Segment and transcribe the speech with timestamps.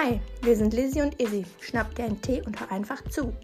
[0.00, 1.44] Hi, wir sind Lizzie und Izzy.
[1.60, 3.34] Schnapp dir einen Tee und hör einfach zu.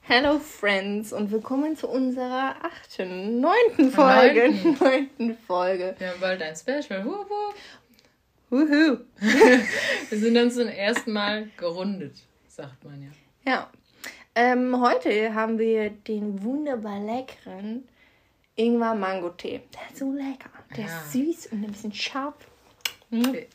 [0.00, 4.48] Hello Friends und willkommen zu unserer achten, neunten Folge.
[4.48, 4.82] Neunten.
[4.82, 5.94] Neunten Folge.
[5.98, 7.04] Wir haben bald ein Special.
[7.04, 7.52] Wuhu.
[9.20, 12.14] Wir sind dann zum ersten Mal gerundet,
[12.48, 13.52] sagt man ja.
[13.52, 13.70] Ja.
[14.34, 17.86] Ähm, heute haben wir den wunderbar leckeren
[18.56, 19.60] Ingwer-Mango-Tee.
[19.74, 20.50] Der ist so lecker.
[20.76, 20.98] Der Ja.
[21.00, 22.34] ist süß und ein bisschen scharf.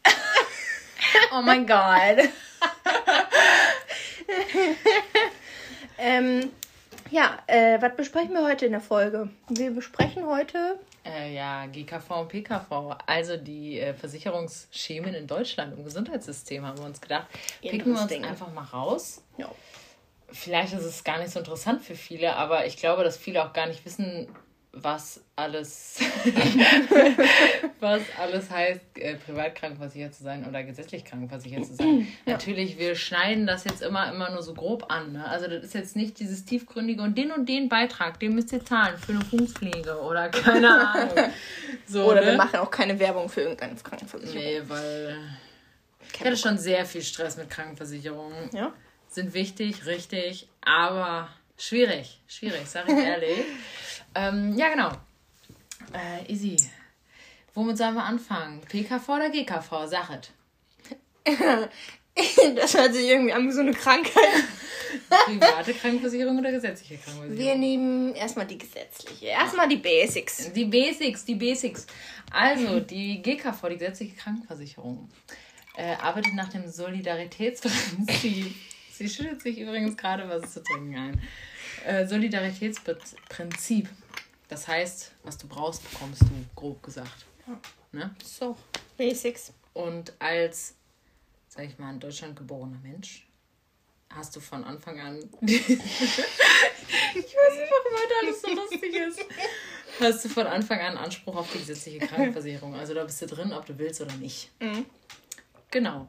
[1.34, 2.30] Oh mein Gott.
[5.98, 6.50] Ähm,
[7.12, 9.30] ja, äh, was besprechen wir heute in der Folge?
[9.50, 10.80] Wir besprechen heute.
[11.06, 16.86] Äh, ja, GKV und PKV, also die äh, Versicherungsschemen in Deutschland im Gesundheitssystem, haben wir
[16.86, 17.28] uns gedacht,
[17.62, 19.22] picken wir uns einfach mal raus.
[19.38, 19.48] Ja.
[20.32, 23.54] Vielleicht ist es gar nicht so interessant für viele, aber ich glaube, dass viele auch
[23.54, 24.28] gar nicht wissen,
[24.74, 26.00] was alles,
[27.82, 32.08] was alles heißt, äh, privat krankenversichert zu sein oder gesetzlich krankenversichert zu sein.
[32.26, 35.12] Natürlich, wir schneiden das jetzt immer, immer nur so grob an.
[35.12, 35.28] Ne?
[35.28, 38.64] Also das ist jetzt nicht dieses tiefgründige und den und den Beitrag, den müsst ihr
[38.64, 41.34] zahlen für eine Fußpflege oder keine Ahnung.
[41.86, 42.28] So, Oder ne?
[42.28, 44.42] wir machen auch keine Werbung für irgendeine Krankenversicherung.
[44.42, 45.18] Nee, weil
[46.14, 48.50] ich hatte schon sehr viel Stress mit Krankenversicherungen.
[48.54, 48.74] Ja?
[49.10, 52.22] Sind wichtig, richtig, aber schwierig.
[52.28, 53.40] Schwierig, sag ich ehrlich.
[54.16, 54.92] Ähm, ja, genau.
[55.94, 56.58] Äh, easy.
[57.54, 58.62] Womit sollen wir anfangen?
[58.62, 59.88] PKV oder GKV?
[59.88, 60.32] Sag es.
[62.56, 64.14] Das hört sich irgendwie an wie so eine Krankheit.
[65.26, 67.60] Private Krankenversicherung oder gesetzliche Wir Krankenversicherung?
[67.60, 69.28] nehmen erstmal die gesetzliche.
[69.28, 70.52] Erstmal die Basics.
[70.52, 71.88] Die Basics, die Basics.
[72.30, 75.10] Also, die GKV, die gesetzliche Krankenversicherung,
[75.78, 78.56] äh, arbeitet nach dem Solidaritätsprinzip.
[78.92, 81.22] Sie schüttet sich übrigens gerade was zu trinken ein.
[81.86, 83.90] Äh, Solidaritätsprinzip.
[84.48, 87.26] Das heißt, was du brauchst, bekommst du, grob gesagt.
[87.92, 88.14] Ne?
[88.24, 88.58] So,
[88.98, 89.54] Basics.
[89.74, 90.76] Und als,
[91.48, 93.28] sag ich mal, in Deutschland geborener Mensch,
[94.10, 95.18] hast du von Anfang an.
[95.42, 99.20] ich weiß nicht, warum heute alles so lustig ist.
[100.00, 102.76] Hast du von Anfang an Anspruch auf die gesetzliche Krankenversicherung.
[102.76, 104.50] Also da bist du drin, ob du willst oder nicht.
[105.72, 106.08] Genau.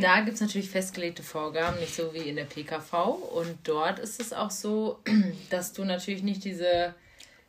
[0.00, 2.92] Da gibt es natürlich festgelegte Vorgaben, nicht so wie in der PKV.
[3.34, 5.00] Und dort ist es auch so,
[5.50, 6.94] dass du natürlich nicht diese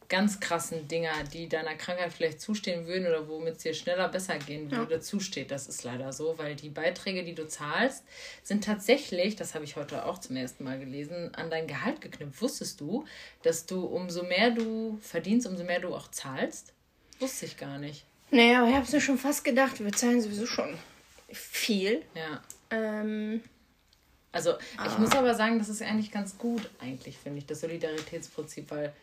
[0.09, 4.37] ganz krassen Dinger, die deiner Krankheit vielleicht zustehen würden oder womit es dir schneller besser
[4.37, 5.49] gehen würde, zusteht.
[5.49, 8.03] Das ist leider so, weil die Beiträge, die du zahlst,
[8.43, 12.41] sind tatsächlich, das habe ich heute auch zum ersten Mal gelesen, an dein Gehalt geknüpft.
[12.41, 13.05] Wusstest du,
[13.43, 16.73] dass du umso mehr du verdienst, umso mehr du auch zahlst?
[17.19, 18.03] Wusste ich gar nicht.
[18.31, 19.83] Naja, aber ich hab's mir schon fast gedacht.
[19.83, 20.77] Wir zahlen sowieso schon
[21.35, 22.01] viel.
[22.15, 22.41] Ja.
[22.71, 23.41] Ähm,
[24.31, 28.69] Also ich muss aber sagen, das ist eigentlich ganz gut, eigentlich, finde ich, das Solidaritätsprinzip,
[28.71, 28.93] weil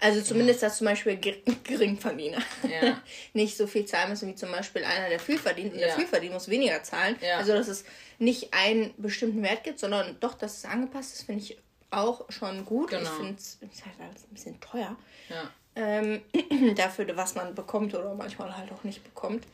[0.00, 3.02] also zumindest, dass zum Beispiel Ger- Geringverdiener Ja.
[3.34, 5.74] nicht so viel zahlen müssen wie zum Beispiel einer, der viel verdient.
[5.74, 5.94] Und der Ja.
[5.96, 7.16] viel verdient, muss weniger zahlen.
[7.20, 7.36] Ja.
[7.38, 7.84] Also dass es
[8.18, 11.58] nicht einen bestimmten Wert gibt, sondern doch, dass es angepasst ist, finde ich
[11.90, 12.90] auch schon gut.
[12.92, 13.10] Ich Genau.
[13.16, 14.96] finde es halt alles ein bisschen teuer.
[15.28, 15.50] ja.
[15.78, 16.22] Ähm,
[16.74, 19.44] dafür, was man bekommt oder manchmal halt auch nicht bekommt.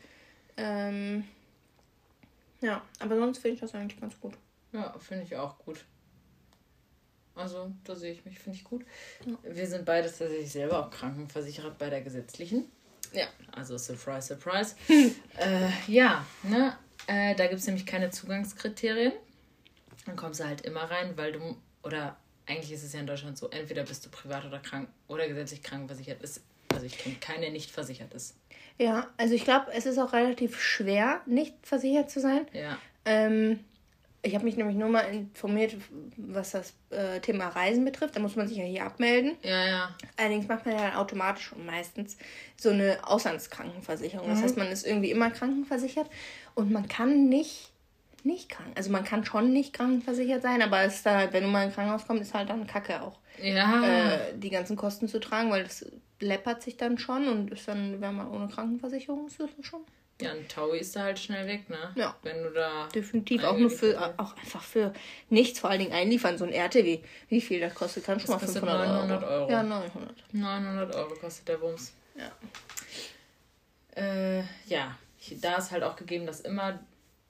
[0.56, 1.24] Ähm,
[2.62, 4.34] ja, aber sonst finde ich das eigentlich ganz gut.
[4.72, 5.84] Ja, finde ich auch gut.
[7.34, 8.84] Also, da sehe ich mich, finde ich gut.
[9.42, 12.70] Wir sind beides tatsächlich selber auch krankenversichert bei der gesetzlichen.
[13.12, 13.26] Ja.
[13.52, 14.76] Also, surprise, surprise.
[14.88, 16.76] äh, ja, ne?
[17.06, 19.12] Äh, da gibt es nämlich keine Zugangskriterien.
[20.06, 23.38] Dann kommst du halt immer rein, weil du, oder eigentlich ist es ja in Deutschland
[23.38, 26.22] so, entweder bist du privat oder krank oder gesetzlich krankenversichert.
[26.22, 26.42] Ist,
[26.72, 28.36] also, ich kenne keine, nicht versichert ist.
[28.78, 32.47] Ja, also ich glaube, es ist auch relativ schwer, nicht versichert zu sein.
[32.53, 32.78] Ja.
[33.05, 33.60] Ähm,
[34.25, 35.75] ich habe mich nämlich nur mal informiert,
[36.16, 38.15] was das äh, Thema Reisen betrifft.
[38.15, 39.33] Da muss man sich ja hier abmelden.
[39.43, 39.97] Ja, ja.
[40.16, 42.16] Allerdings macht man ja dann automatisch und meistens
[42.56, 44.28] so eine Auslandskrankenversicherung.
[44.28, 46.09] Das heißt, man ist irgendwie immer krankenversichert
[46.54, 47.69] und man kann nicht
[48.25, 48.69] nicht krank.
[48.77, 51.65] Also man kann schon nicht krankenversichert sein, aber es ist dann halt, wenn du mal
[51.65, 53.83] in ein Krankenhaus kommst, ist halt dann Kacke auch, Ja.
[53.84, 55.84] äh, die ganzen Kosten zu tragen, weil das
[56.22, 59.83] läppert sich dann schon und ist dann, wenn man ohne Krankenversicherung ist, ist das schon.
[60.21, 61.92] Ja, ein Taui ist da halt schnell weg, ne?
[61.97, 62.16] Ja.
[62.22, 62.89] Wenn du da.
[62.95, 64.92] Definitiv auch nur für, Eingeliefert auch einfach für
[65.30, 66.39] nichts, vor allen Dingen einliefern.
[66.39, 69.51] So ein RTW, wie viel das kostet, kann schon mal kostet 500 900 Euro.
[69.51, 70.15] Ja, 900.
[70.33, 71.92] 900 Euro kostet der Bums.
[72.15, 72.30] Ja.
[74.01, 74.97] Äh, ja,
[75.41, 76.78] da ist halt auch gegeben, dass immer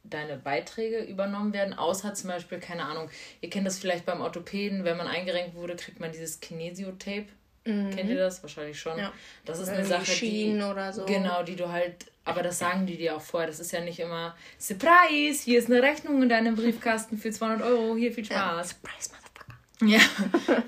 [0.04, 3.08] deine Beiträge übernommen werden, außer zum Beispiel, keine Ahnung,
[3.40, 7.28] ihr kennt das vielleicht beim Orthopäden, wenn man eingerenkt wurde, kriegt man dieses Kinesio-Tape.
[7.64, 8.42] Kennt ihr das?
[8.42, 8.98] Wahrscheinlich schon.
[8.98, 9.12] Ja.
[9.44, 11.04] Das ist eine Sache, Schienen die, oder so.
[11.04, 13.46] Genau, die du halt, aber das sagen die dir auch vorher.
[13.46, 17.62] Das ist ja nicht immer, Surprise, hier ist eine Rechnung in deinem Briefkasten für 200
[17.62, 18.70] Euro, hier viel Spaß.
[18.70, 19.56] Surprise, Motherfucker.
[19.84, 20.00] Ja,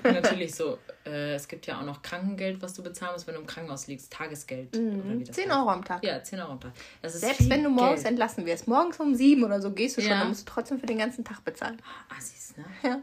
[0.11, 0.77] natürlich so.
[1.05, 3.87] Äh, es gibt ja auch noch Krankengeld, was du bezahlen musst, wenn du im Krankenhaus
[3.87, 4.11] liegst.
[4.11, 4.75] Tagesgeld.
[4.75, 5.23] Mhm.
[5.29, 6.03] 10 Euro am Tag.
[6.03, 6.71] Ja, 10 Euro am Tag.
[7.03, 8.11] Selbst wenn du morgens Geld.
[8.11, 10.19] entlassen wirst, morgens um 7 oder so gehst du schon, ja.
[10.19, 11.77] dann musst du trotzdem für den ganzen Tag bezahlen.
[12.09, 12.65] Ah, siehst ne?
[12.83, 13.01] Ja.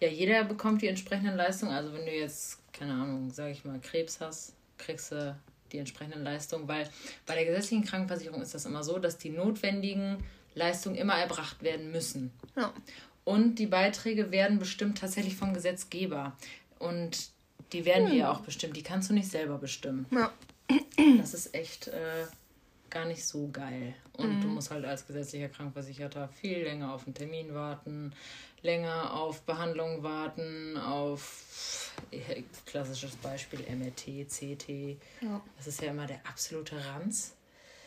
[0.00, 1.72] Ja, jeder bekommt die entsprechenden Leistungen.
[1.72, 5.36] Also wenn du jetzt, keine Ahnung, sag ich mal, Krebs hast, kriegst du
[5.70, 6.88] die entsprechenden Leistungen, weil
[7.26, 10.24] bei der gesetzlichen Krankenversicherung ist das immer so, dass die notwendigen
[10.54, 12.32] Leistungen immer erbracht werden müssen.
[12.56, 12.72] Ja.
[13.24, 16.34] Und die Beiträge werden bestimmt tatsächlich vom Gesetzgeber.
[16.78, 17.28] Und
[17.72, 18.14] die werden hm.
[18.14, 18.76] dir auch bestimmt.
[18.76, 20.06] Die kannst du nicht selber bestimmen.
[20.10, 20.32] Ja.
[21.18, 22.26] Das ist echt äh,
[22.90, 23.94] gar nicht so geil.
[24.12, 24.40] Und mhm.
[24.42, 28.12] du musst halt als gesetzlicher Krankenversicherter viel länger auf einen Termin warten,
[28.62, 31.92] länger auf Behandlungen warten, auf
[32.66, 34.98] klassisches Beispiel MRT, CT.
[35.22, 35.40] Ja.
[35.56, 37.34] Das ist ja immer der absolute Ranz.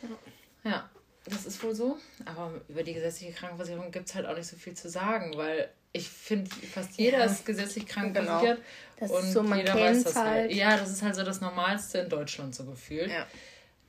[0.02, 0.70] Ja.
[0.70, 0.90] ja.
[1.24, 1.98] das ist wohl so.
[2.24, 5.70] Aber über die gesetzliche Krankenversicherung gibt es halt auch nicht so viel zu sagen, weil
[5.92, 7.24] ich finde, fast jeder ja.
[7.24, 8.58] ist gesetzlich krankenversichert.
[8.58, 8.68] Genau.
[8.98, 10.26] Das und so, jeder weiß das halt.
[10.26, 10.52] halt.
[10.52, 13.10] Ja, das ist halt so das Normalste in Deutschland so gefühlt.
[13.10, 13.26] Ja.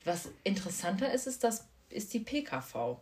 [0.06, 2.98] Was interessanter ist, ist, das, ist die PKV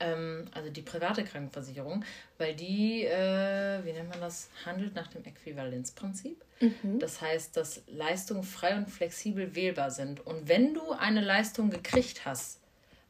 [0.00, 2.04] ähm, also die private Krankenversicherung,
[2.38, 6.42] weil die, äh, wie nennt man das, handelt nach dem Äquivalenzprinzip.
[6.60, 6.98] Mhm.
[6.98, 10.24] Das heißt, dass Leistungen frei und flexibel wählbar sind.
[10.24, 12.60] Und wenn du eine Leistung gekriegt hast,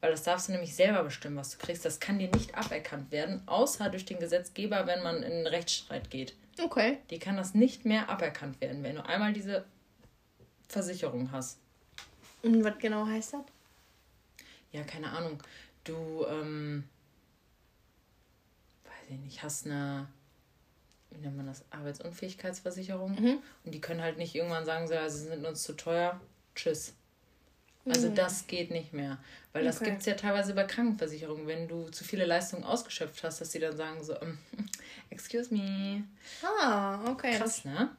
[0.01, 3.13] weil das darfst du nämlich selber bestimmen, was du kriegst, das kann dir nicht aberkannt
[3.13, 6.35] werden, außer durch den Gesetzgeber, wenn man in einen Rechtsstreit geht.
[6.63, 6.99] Okay.
[7.11, 9.65] Die kann das nicht mehr aberkannt werden, wenn du einmal diese
[10.69, 11.59] Versicherung hast.
[12.43, 13.43] Und was genau heißt das?
[14.73, 15.39] Ja, keine Ahnung
[15.85, 16.85] du, ähm,
[18.85, 20.09] weiß ich nicht, hast eine,
[21.11, 23.39] wie nennt man das, Arbeitsunfähigkeitsversicherung mhm.
[23.65, 26.21] und die können halt nicht irgendwann sagen, so, also sie sind uns zu teuer,
[26.55, 26.95] tschüss.
[27.85, 28.15] Also mhm.
[28.15, 29.19] das geht nicht mehr.
[29.53, 29.91] Weil das okay.
[29.91, 33.59] gibt es ja teilweise bei Krankenversicherungen, wenn du zu viele Leistungen ausgeschöpft hast, dass die
[33.59, 34.39] dann sagen so, um,
[35.11, 36.05] excuse me.
[36.45, 37.37] Ah, okay.
[37.37, 37.91] Krass, ne?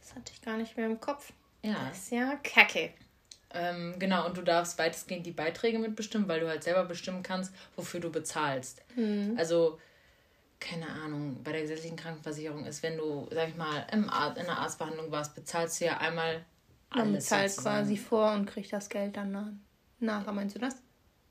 [0.00, 1.34] Das hatte ich gar nicht mehr im Kopf.
[1.62, 1.88] Ja.
[1.90, 2.94] Das ist ja kacke.
[3.56, 7.54] Ähm, genau, und du darfst weitestgehend die Beiträge mitbestimmen, weil du halt selber bestimmen kannst,
[7.74, 8.82] wofür du bezahlst.
[8.96, 9.34] Mhm.
[9.38, 9.78] Also,
[10.60, 14.46] keine Ahnung, bei der gesetzlichen Krankenversicherung ist, wenn du, sag ich mal, im Arzt, in
[14.46, 16.44] einer Arztbehandlung warst, bezahlst du ja einmal
[16.90, 17.04] alles.
[17.04, 19.52] Man bezahlt quasi vor und kriegt das Geld dann nach.
[20.00, 20.76] Nachher, meinst du das?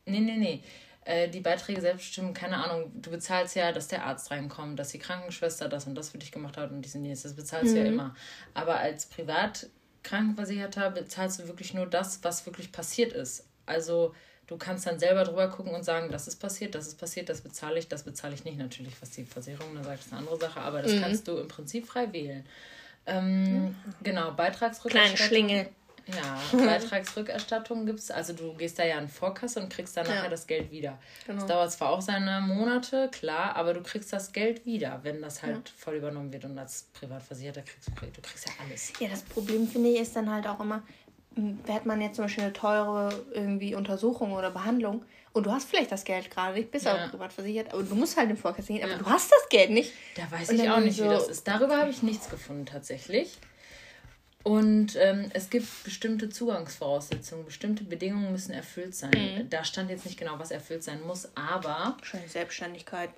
[0.06, 0.64] Nee, nee, nee.
[1.04, 4.90] Äh, die Beiträge selbst bestimmen, keine Ahnung, du bezahlst ja, dass der Arzt reinkommt, dass
[4.90, 7.22] die Krankenschwester das und das für dich gemacht hat und dies und jenes.
[7.22, 7.86] Das bezahlst du mhm.
[7.86, 8.16] ja immer.
[8.56, 9.70] Aber als Privat
[10.06, 13.46] Krankenversicherter bezahlst du wirklich nur das, was wirklich passiert ist.
[13.66, 14.14] Also
[14.48, 17.42] du kannst dann selber drüber gucken und sagen, das ist passiert, das ist passiert, das
[17.42, 18.58] bezahle ich, das bezahle ich nicht.
[18.58, 21.02] Natürlich, was die Versicherung dann sagt, ist eine andere Sache, aber das mhm.
[21.02, 22.46] kannst du im Prinzip frei wählen.
[23.08, 23.76] Ähm, mhm.
[24.04, 25.16] Genau, Beitragsrückerstattung.
[25.16, 25.70] Kleine Schlingel.
[26.08, 28.12] Ja, Beitragsrückerstattung gibt es.
[28.12, 30.16] Also du gehst da ja in Vorkasse und kriegst dann ja.
[30.16, 30.98] nachher das Geld wieder.
[31.26, 31.40] Genau.
[31.40, 35.42] Das dauert zwar auch seine Monate, klar, aber du kriegst das Geld wieder, wenn das
[35.42, 35.74] halt ja.
[35.78, 36.46] voll übernommen wird.
[36.46, 38.94] Und als Privatversicherter kriegst du, du kriegst ja alles.
[39.00, 40.84] Ja, das Problem finde ich ist dann halt auch immer,
[41.68, 45.04] hat man jetzt zum Beispiel eine teure irgendwie Untersuchung oder Behandlung
[45.34, 46.96] und du hast vielleicht das Geld gerade nicht, bist ja.
[46.96, 48.98] auch privat versichert, aber du musst halt im Vorkasse gehen, aber ja.
[48.98, 49.92] du hast das Geld nicht.
[50.16, 51.46] Da weiß ich auch nicht, so wie das ist.
[51.46, 53.38] Darüber habe ich nichts gefunden tatsächlich.
[54.46, 59.10] Und ähm, es gibt bestimmte Zugangsvoraussetzungen, bestimmte Bedingungen müssen erfüllt sein.
[59.10, 59.50] Mhm.
[59.50, 61.96] Da stand jetzt nicht genau, was erfüllt sein muss, aber.
[61.98, 63.10] Wahrscheinlich Selbstständigkeit,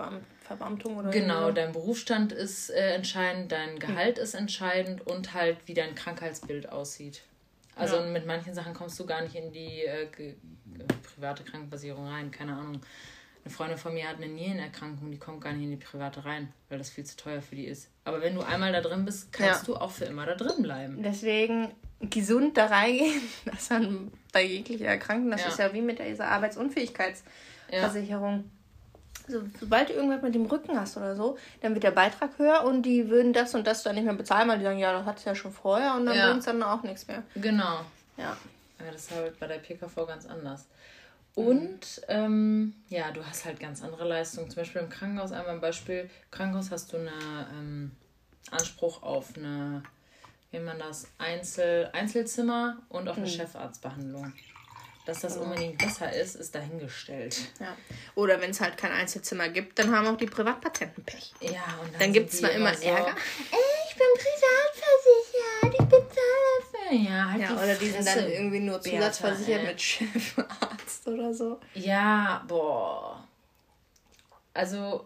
[0.45, 1.51] Verbeamtung oder Genau, so.
[1.51, 4.23] dein Berufsstand ist äh, entscheidend, dein Gehalt mhm.
[4.23, 7.23] ist entscheidend und halt, wie dein Krankheitsbild aussieht.
[7.75, 8.05] Also ja.
[8.05, 10.07] mit manchen Sachen kommst du gar nicht in die äh,
[11.03, 12.79] private Krankenversicherung rein, keine Ahnung.
[13.47, 16.51] Eine Freundin von mir hat eine Nierenerkrankung, die kommt gar nicht in die private rein,
[16.67, 17.89] weil das viel zu teuer für die ist.
[18.03, 19.73] Aber wenn du einmal da drin bist, kannst ja.
[19.73, 21.01] du auch für immer da drin bleiben.
[21.01, 25.47] Deswegen gesund da reingehen, das dann bei jeglicher Erkrankung, das ja.
[25.47, 28.33] ist ja wie mit dieser Arbeitsunfähigkeitsversicherung.
[28.33, 28.43] Ja.
[29.29, 32.65] So, sobald du irgendwas mit dem Rücken hast oder so, dann wird der Beitrag höher
[32.65, 35.05] und die würden das und das dann nicht mehr bezahlen, weil die sagen, ja, das
[35.05, 36.27] hat es ja schon vorher und dann ja.
[36.27, 37.23] bringt es dann auch nichts mehr.
[37.35, 37.79] Genau.
[38.17, 38.35] Ja.
[38.77, 40.67] Ja, das ist halt bei der PKV ganz anders.
[41.37, 44.49] Und ähm, ja, du hast halt ganz andere Leistungen.
[44.49, 47.09] Zum Beispiel im Krankenhaus, einmal ein Beispiel, im Krankenhaus hast du einen
[47.53, 47.91] ähm,
[48.49, 49.83] Anspruch auf eine,
[50.49, 53.31] wie man das, Einzel, Einzelzimmer und auf eine mhm.
[53.31, 54.33] Chefarztbehandlung.
[55.05, 57.37] Dass das unbedingt besser ist, ist dahingestellt.
[57.59, 57.77] Ja.
[58.15, 61.33] Oder wenn es halt kein Einzelzimmer gibt, dann haben auch die Privatpatienten Pech.
[61.39, 61.51] Ja,
[61.83, 63.15] und dann, dann gibt es zwar immer so, Ärger.
[63.85, 66.66] Ich bin privatversichert, ich bezahle.
[66.91, 71.59] Ja, halt ja oder die sind dann irgendwie nur zusatzversichert mit Chefarzt oder so.
[71.73, 73.27] Ja, boah.
[74.53, 75.05] Also,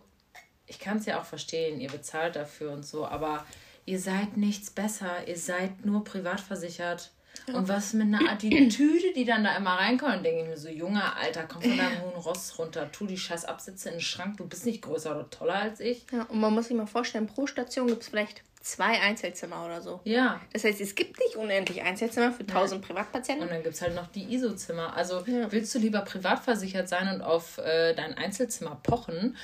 [0.67, 3.45] ich kann es ja auch verstehen, ihr bezahlt dafür und so, aber
[3.85, 5.27] ihr seid nichts besser.
[5.27, 7.11] Ihr seid nur privat versichert
[7.47, 7.55] Ja.
[7.55, 11.15] Und was mit einer Attitüde, die dann da immer reinkommt, denke ich mir so, junger
[11.17, 14.47] Alter, komm von deinem hohen Ross runter, tu die scheiß Absätze in den Schrank, du
[14.47, 16.05] bist nicht größer oder toller als ich.
[16.11, 19.81] Ja, und man muss sich mal vorstellen, pro Station gibt es vielleicht zwei Einzelzimmer oder
[19.81, 20.01] so.
[20.03, 20.41] Ja.
[20.53, 22.87] Das heißt, es gibt nicht unendlich Einzelzimmer für 1000 ja.
[22.87, 23.47] Privatpatienten.
[23.47, 24.95] Und dann gibt es halt noch die ISO-Zimmer.
[24.95, 25.51] Also ja.
[25.51, 29.35] willst du lieber privat versichert sein und auf äh, dein Einzelzimmer pochen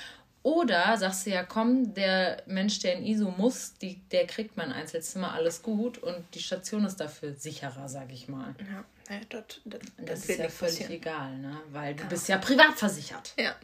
[0.43, 4.71] oder sagst du ja, komm, der Mensch, der in ISO muss, die, der kriegt mein
[4.71, 8.55] Einzelzimmer, alles gut und die Station ist dafür sicherer, sag ich mal.
[8.59, 10.93] Ja, ja dort, das, das, das ist ja völlig passieren.
[10.93, 11.57] egal, ne?
[11.71, 12.09] weil du ja.
[12.09, 13.33] bist ja privat versichert.
[13.37, 13.55] Ja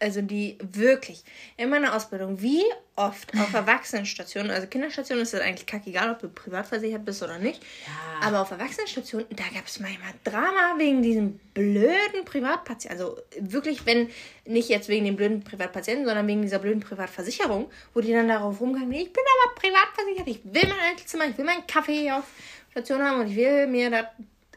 [0.00, 1.24] also die wirklich
[1.56, 2.62] in meiner Ausbildung, wie
[2.96, 7.38] oft auf Erwachsenenstationen, also Kinderstationen ist das eigentlich kackegal, ob du privat versichert bist oder
[7.38, 7.62] nicht.
[7.86, 8.28] Ja.
[8.28, 12.98] Aber auf Erwachsenenstationen, da gab es manchmal Drama wegen diesem blöden Privatpatienten.
[12.98, 14.08] Also wirklich, wenn
[14.44, 18.60] nicht jetzt wegen dem blöden Privatpatienten, sondern wegen dieser blöden Privatversicherung, wo die dann darauf
[18.60, 22.24] rumgegangen, ich bin aber privat versichert, ich will mein Einzelzimmer, ich will meinen Kaffee auf
[22.70, 24.06] Station haben und ich will mir das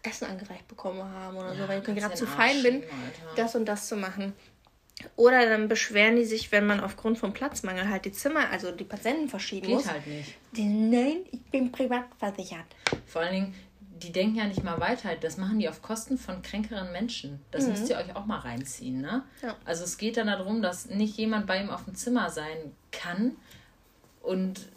[0.04, 3.36] Essen angereicht bekommen haben oder ja, so, weil ich gerade zu fein bin, Alter.
[3.36, 4.34] das und das zu machen.
[5.16, 8.84] Oder dann beschweren die sich, wenn man aufgrund von Platzmangel halt die Zimmer, also die
[8.84, 9.84] Patienten verschieben Geht muss.
[9.84, 10.36] Geht halt nicht.
[10.54, 12.66] Die, nein, ich bin privat versichert.
[13.06, 13.56] Vor allen Dingen,
[14.02, 15.16] die denken ja nicht mal weiter.
[15.16, 17.42] Das machen die auf Kosten von kränkeren Menschen.
[17.52, 17.72] Das mhm.
[17.72, 19.02] müsst ihr euch auch mal reinziehen.
[19.02, 19.24] Ne?
[19.42, 19.56] Ja.
[19.66, 22.58] Also es geht dann darum, dass nicht jemand bei ihm auf dem Zimmer sein
[22.92, 23.36] kann.
[24.22, 24.70] Und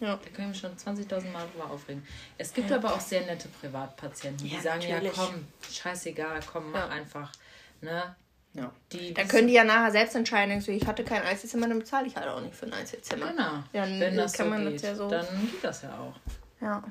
[0.00, 0.16] ja.
[0.22, 2.06] da können wir schon 20.000 Mal drüber aufregen.
[2.38, 2.76] Es gibt ja.
[2.76, 5.16] aber auch sehr nette Privatpatienten, die sagen, natürlich.
[5.16, 7.32] ja komm, scheißegal, komm, mach einfach.
[7.80, 8.14] Ne?
[8.56, 8.72] Ja.
[8.92, 12.16] Die, dann können die ja nachher selbst entscheiden, ich hatte kein Einzelzimmer, dann bezahle ich
[12.16, 13.30] halt auch nicht für ein Einzelzimmer.
[13.30, 13.62] Genau.
[13.72, 15.08] Dann Wenn das kann so man geht, das ja so.
[15.08, 16.14] Dann geht das ja auch.
[16.60, 16.82] Ja.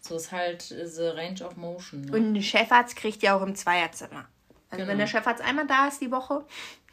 [0.00, 2.02] So ist halt the range of motion.
[2.02, 2.12] Ne?
[2.12, 4.26] Und ein Chefarzt kriegt ja auch im Zweierzimmer.
[4.68, 4.88] Also genau.
[4.88, 6.44] wenn der Chefarzt einmal da ist die Woche,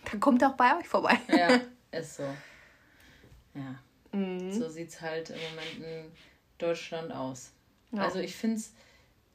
[0.10, 1.18] dann kommt er auch bei euch vorbei.
[1.28, 1.60] Ja,
[2.00, 2.24] ist so.
[3.54, 3.76] Ja.
[4.12, 4.52] Mhm.
[4.52, 6.12] So sieht es halt im Moment in
[6.58, 7.52] Deutschland aus.
[7.92, 8.04] Ja.
[8.04, 8.74] Also ich finde es,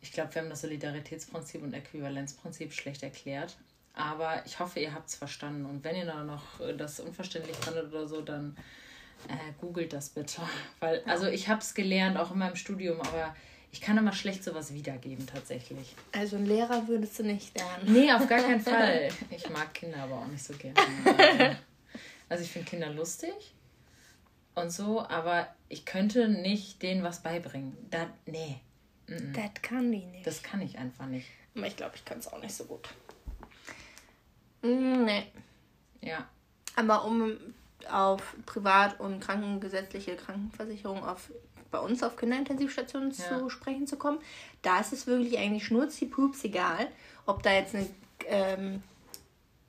[0.00, 3.56] ich glaube, wir haben das Solidaritätsprinzip und Äquivalenzprinzip schlecht erklärt.
[3.94, 5.66] Aber ich hoffe, ihr habt es verstanden.
[5.66, 8.56] Und wenn ihr da noch äh, das unverständlich fandet oder so, dann
[9.28, 10.42] äh, googelt das bitte.
[10.80, 13.34] Weil, also ich habe es gelernt, auch in meinem Studium, aber
[13.70, 15.94] ich kann immer schlecht sowas wiedergeben tatsächlich.
[16.12, 17.92] Also ein Lehrer würdest du nicht lernen.
[17.92, 19.08] Nee, auf gar keinen Fall.
[19.30, 21.58] Ich mag Kinder aber auch nicht so gerne.
[22.26, 23.32] Also ich finde Kinder lustig
[24.54, 27.76] und so, aber ich könnte nicht denen was beibringen.
[27.90, 28.60] Da, nee.
[29.06, 30.26] Das kann die nicht.
[30.26, 31.28] Das kann ich einfach nicht.
[31.54, 32.88] Aber ich glaube, ich kann es auch nicht so gut.
[34.64, 35.26] Nee.
[36.00, 36.26] Ja.
[36.76, 37.36] Aber um
[37.90, 41.30] auf Privat- und krankengesetzliche Krankenversicherung auf
[41.70, 43.38] bei uns auf Kinderintensivstationen ja.
[43.38, 44.18] zu sprechen zu kommen,
[44.62, 46.86] da ist es wirklich eigentlich schnurzi-pups egal,
[47.26, 47.86] ob da jetzt eine
[48.26, 48.82] ähm,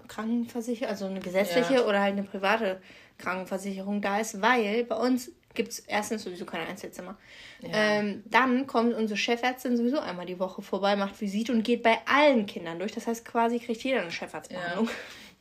[0.07, 1.85] Krankenversicherung, also eine gesetzliche ja.
[1.85, 2.79] oder halt eine private
[3.17, 7.17] Krankenversicherung da ist, weil bei uns gibt es erstens sowieso keine Einzelzimmer.
[7.61, 7.69] Ja.
[7.73, 11.97] Ähm, dann kommt unsere Chefärztin sowieso einmal die Woche vorbei, macht Visite und geht bei
[12.05, 12.91] allen Kindern durch.
[12.91, 14.89] Das heißt, quasi kriegt jeder eine Chefarztbehandlung.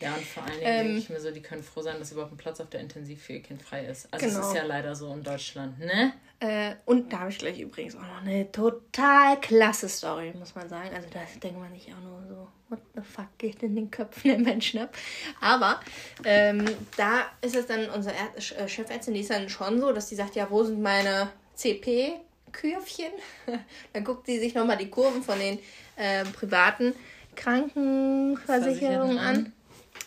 [0.00, 0.08] Ja.
[0.08, 2.12] ja, und vor allen Dingen ähm, denke ich mir so, die können froh sein, dass
[2.12, 4.08] überhaupt ein Platz auf der Intensiv für ihr Kind frei ist.
[4.12, 4.40] Also genau.
[4.40, 6.14] es ist ja leider so in Deutschland, ne?
[6.44, 10.68] Äh, und da habe ich gleich übrigens auch noch eine total klasse Story, muss man
[10.68, 10.90] sagen.
[10.94, 14.28] Also da denkt man nicht auch nur so, what the fuck geht in den Köpfen
[14.30, 14.94] der Menschen ab.
[15.40, 15.80] Aber
[16.22, 16.66] ähm,
[16.98, 20.36] da ist es dann, unsere äh, Chefärztin, die ist dann schon so, dass die sagt,
[20.36, 23.12] ja, wo sind meine CP-Kürfchen?
[23.94, 25.58] dann guckt sie sich nochmal die Kurven von den
[25.96, 26.92] äh, privaten
[27.36, 29.52] Krankenversicherungen an.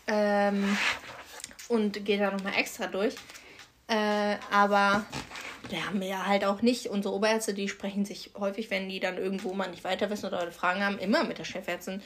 [0.06, 0.77] Ähm,
[1.67, 3.15] und geht da nochmal extra durch.
[3.88, 5.03] Äh, aber
[5.69, 6.88] da haben wir ja halt auch nicht.
[6.88, 10.51] Unsere Oberärzte, die sprechen sich häufig, wenn die dann irgendwo mal nicht weiter wissen oder
[10.51, 12.01] Fragen haben, immer mit der Chefärztin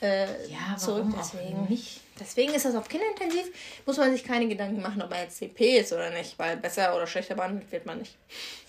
[0.00, 1.06] äh, ja, zurück.
[1.18, 2.00] Deswegen, nicht?
[2.18, 3.46] deswegen ist das auf Kinderintensiv,
[3.86, 6.96] muss man sich keine Gedanken machen, ob man jetzt CP ist oder nicht, weil besser
[6.96, 8.16] oder schlechter behandelt wird man nicht.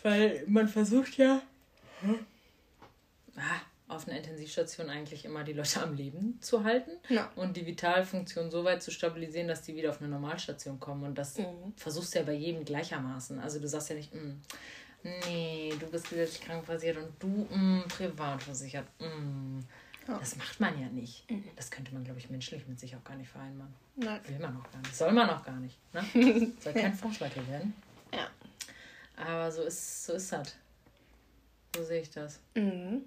[0.04, 1.42] Weil man versucht ja.
[2.02, 2.20] Hm?
[3.36, 3.62] Ah
[3.96, 7.32] auf einer Intensivstation eigentlich immer die Leute am Leben zu halten ja.
[7.36, 11.04] und die Vitalfunktion so weit zu stabilisieren, dass die wieder auf eine Normalstation kommen.
[11.04, 11.74] Und das mhm.
[11.76, 13.40] versuchst du ja bei jedem gleichermaßen.
[13.40, 14.42] Also du sagst ja nicht, mm,
[15.28, 18.86] nee, du bist gesetzlich krankenversichert und du mm, privat versichert.
[19.00, 19.60] Mm.
[20.08, 20.18] Ja.
[20.20, 21.30] Das macht man ja nicht.
[21.32, 21.46] Mhm.
[21.56, 23.74] Das könnte man, glaube ich, menschlich mit sich auch gar nicht vereinbaren.
[23.96, 24.20] Nein.
[24.28, 24.96] Will man auch gar nicht.
[24.96, 25.78] Soll man auch gar nicht.
[25.94, 26.52] Ne?
[26.60, 27.74] Soll kein Vorschlag hier werden.
[28.12, 28.28] Ja.
[29.16, 30.56] Aber so ist, so ist das.
[31.76, 32.40] So sehe ich das.
[32.56, 33.04] Mhm.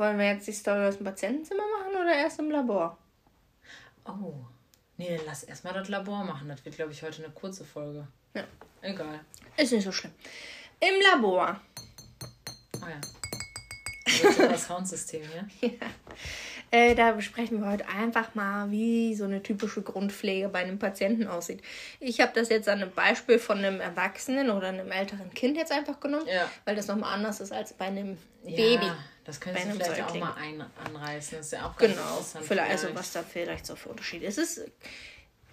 [0.00, 2.96] Wollen wir jetzt die Story aus dem Patientenzimmer machen oder erst im Labor?
[4.06, 4.32] Oh.
[4.96, 6.48] Nee, dann lass erstmal das Labor machen.
[6.48, 8.08] Das wird, glaube ich, heute eine kurze Folge.
[8.32, 8.44] Ja.
[8.80, 9.20] Egal.
[9.58, 10.14] Ist nicht so schlimm.
[10.80, 11.60] Im Labor.
[12.82, 12.98] Oh ja.
[14.30, 15.46] super Soundsystem hier.
[15.78, 15.86] Ja.
[16.72, 21.26] Äh, da besprechen wir heute einfach mal, wie so eine typische Grundpflege bei einem Patienten
[21.26, 21.62] aussieht.
[21.98, 25.72] Ich habe das jetzt an einem Beispiel von einem Erwachsenen oder einem älteren Kind jetzt
[25.72, 26.48] einfach genommen, Ja.
[26.64, 28.90] weil das nochmal anders ist als bei einem Ja, Baby.
[29.24, 30.20] das könntest du vielleicht auch Säugling.
[30.22, 31.38] mal ein, anreißen.
[31.38, 32.44] Das ist ja auch ganz Genau, interessant.
[32.46, 34.38] vielleicht, also was da vielleicht so für Unterschiede ist.
[34.38, 34.70] Es ist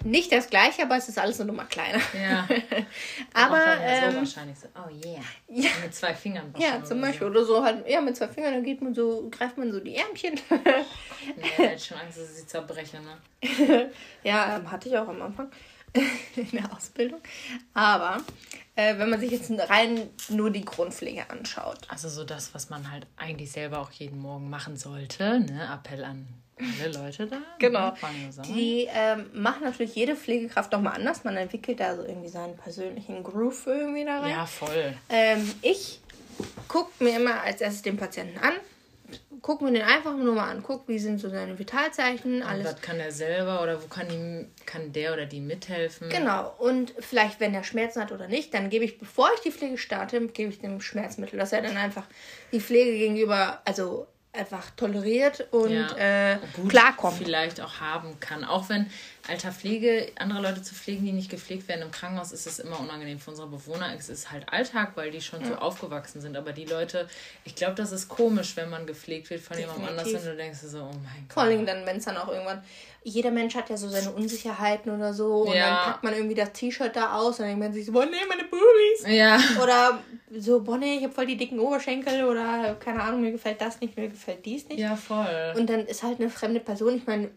[0.03, 1.99] nicht das gleiche, aber es ist alles eine Nummer kleiner.
[2.13, 2.47] Ja.
[3.33, 5.21] aber ja so ähm, wahrscheinlich so, oh yeah.
[5.47, 5.69] Ja.
[5.83, 8.81] Mit zwei Fingern ja, zum Beispiel oder so halt, ja, mit zwei Fingern, dann geht
[8.81, 10.37] man so, greift man so die Ärmchen.
[10.49, 10.55] So.
[11.35, 13.91] Nee, hätte schon Angst, dass sie zerbreche, ne?
[14.23, 15.51] Ja, ähm, hatte ich auch am Anfang
[16.35, 17.19] in der Ausbildung.
[17.73, 18.17] Aber
[18.75, 21.79] äh, wenn man sich jetzt rein nur die Grundpflege anschaut.
[21.89, 25.39] Also so das, was man halt eigentlich selber auch jeden Morgen machen sollte.
[25.39, 25.67] Ne?
[25.73, 26.27] Appell an
[26.59, 27.37] alle Leute da.
[27.59, 27.93] Genau.
[28.45, 31.23] Die ähm, machen natürlich jede Pflegekraft nochmal anders.
[31.23, 34.31] Man entwickelt da so irgendwie seinen persönlichen Groove irgendwie da rein.
[34.31, 34.93] Ja, voll.
[35.09, 35.99] Ähm, ich
[36.67, 38.53] gucke mir immer als erstes den Patienten an.
[39.41, 40.63] Guck mir den einfach nur mal an.
[40.63, 42.65] Guck, wie sind so seine Vitalzeichen, Und alles.
[42.65, 46.09] was kann der selber oder wo kann, die, kann der oder die mithelfen?
[46.09, 49.51] Genau, und vielleicht, wenn er Schmerzen hat oder nicht, dann gebe ich, bevor ich die
[49.51, 52.03] Pflege starte, gebe ich dem Schmerzmittel, dass er dann einfach
[52.51, 56.33] die Pflege gegenüber, also einfach toleriert und Ja.
[56.33, 57.17] äh, klarkommt.
[57.17, 58.43] vielleicht auch haben kann.
[58.45, 58.89] Auch wenn
[59.29, 62.79] alter Pflege, andere Leute zu pflegen, die nicht gepflegt werden im Krankenhaus, ist es immer
[62.79, 63.93] unangenehm für unsere Bewohner.
[63.97, 66.35] Es ist halt Alltag, weil die schon so aufgewachsen sind.
[66.37, 67.07] Aber die Leute,
[67.43, 70.29] ich glaube, das ist komisch, wenn man gepflegt wird von jemandem anders Definitiv.
[70.29, 71.33] und du denkst dir so, oh mein Gott.
[71.33, 72.63] Vor allem dann, wenn es dann auch irgendwann,
[73.03, 75.65] jeder Mensch hat ja so seine Unsicherheiten oder so und Ja.
[75.69, 78.05] dann packt man irgendwie das T-Shirt da aus und dann denkt man sich so, boah,
[78.05, 79.05] nee, meine Boobies.
[79.07, 79.39] Ja.
[79.63, 79.99] Oder
[80.37, 83.79] so, boah, nee, ich habe voll die dicken Oberschenkel oder keine Ahnung, mir gefällt das
[83.79, 84.79] nicht, mir gefällt dies nicht.
[84.79, 85.53] Ja, voll.
[85.55, 86.97] Und dann ist halt eine fremde Person.
[86.97, 87.29] Ich meine,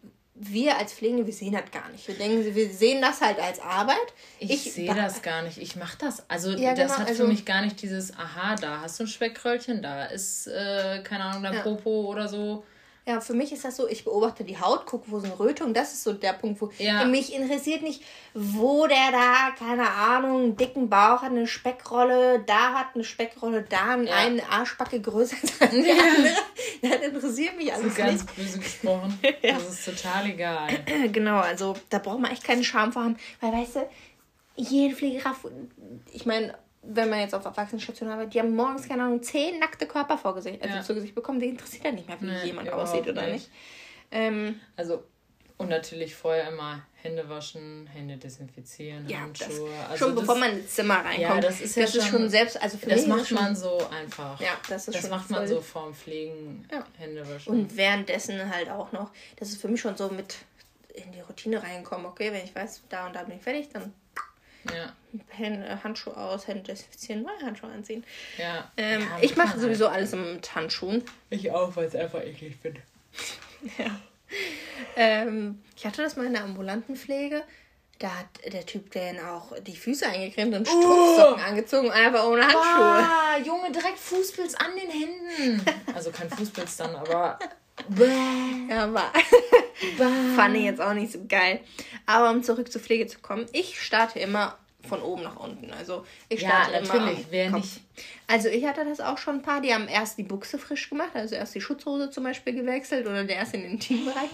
[0.42, 2.08] wir als Pflegende, wir sehen das gar nicht.
[2.08, 3.96] Wir denken, wir sehen das halt als Arbeit.
[4.38, 5.58] Ich, sehe das gar nicht.
[5.58, 6.28] Ich mache das.
[6.30, 9.04] Also Ja, das genau, hat also- für mich gar nicht dieses, aha, da hast du
[9.04, 11.60] ein Speckröllchen, da ist, äh, keine Ahnung, dein Ja.
[11.60, 12.64] Popo oder so.
[13.10, 15.74] Ja, für mich ist das so, ich beobachte die Haut, gucke, wo sind Rötungen.
[15.74, 17.04] Das ist so der Punkt, wo Ja.
[17.04, 18.02] mich interessiert nicht,
[18.34, 23.62] wo der da, keine Ahnung, einen dicken Bauch hat, eine Speckrolle, da hat eine Speckrolle,
[23.68, 24.14] da Ja.
[24.16, 26.34] eine Arschbacke größer als die andere.
[26.82, 28.36] Das interessiert mich So alles ganz nicht.
[28.36, 29.18] böse gesprochen.
[29.42, 30.68] Das ist total egal.
[31.12, 33.88] Genau, also da braucht man echt keinen Scham vor haben, weil weißt du,
[34.56, 35.40] jede Pflegekraft,
[36.12, 39.86] ich meine, wenn man jetzt auf Erwachsenenstation arbeitet, die haben morgens, keine Ahnung, zehn nackte
[39.86, 40.82] Körper vor Gesicht, also Ja.
[40.82, 43.32] zu Gesicht bekommen, die interessiert ja nicht mehr, wie Nee, jemand aussieht oder nicht.
[43.32, 43.50] nicht.
[44.12, 45.04] Ähm, Also,
[45.58, 49.70] und natürlich vorher immer Hände waschen, Hände desinfizieren, ja, das, Handschuhe.
[49.90, 51.20] also schon das, bevor man ins Zimmer reinkommt.
[51.20, 53.36] Ja, das ist ja das ist schon- schon selbst, also für Das mich macht schon,
[53.38, 54.40] man so einfach.
[54.40, 56.84] Ja, das ist Das schon macht man voll- so vorm Pflegen, Ja.
[56.98, 57.52] Hände waschen.
[57.52, 60.36] Und währenddessen halt auch noch, das ist für mich schon so mit
[60.94, 62.06] in die Routine reinkommen.
[62.06, 63.92] Okay, wenn ich weiß, da und da bin ich fertig, dann
[64.72, 64.92] ja,
[65.28, 68.04] Hände, Handschuhe aus, Hände desinfizieren, neue Handschuhe anziehen.
[68.38, 68.70] ja.
[68.76, 71.00] Ähm, ja, ich mache sowieso alles mit Handschuhen.
[71.00, 71.04] Halt.
[71.30, 72.80] Ich auch, weil es einfach eklig finde.
[74.96, 77.42] Ähm, ich hatte das mal in der ambulanten Pflege.
[77.98, 82.62] Da hat der Typ dann auch die Füße eingecremt und Strumpfsocken angezogen, einfach ohne Handschuhe.
[82.62, 85.64] Ah, Junge, direkt Fußpilz an den Händen.
[85.94, 87.38] Also kein Fußpilz dann, aber.
[88.70, 89.12] Ja, war.
[90.36, 91.60] Fand ich jetzt auch nicht so geil.
[92.06, 94.56] Aber um zurück zur Pflege zu kommen, ich starte immer
[94.88, 95.70] von oben nach unten.
[95.72, 97.80] Also ich Ja, starte immer natürlich, wer nicht.
[98.26, 101.10] Also ich hatte das auch schon ein paar, die haben erst die Buchse frisch gemacht,
[101.12, 104.30] also erst die Schutzhose zum Beispiel gewechselt oder der erst in den Intimbereich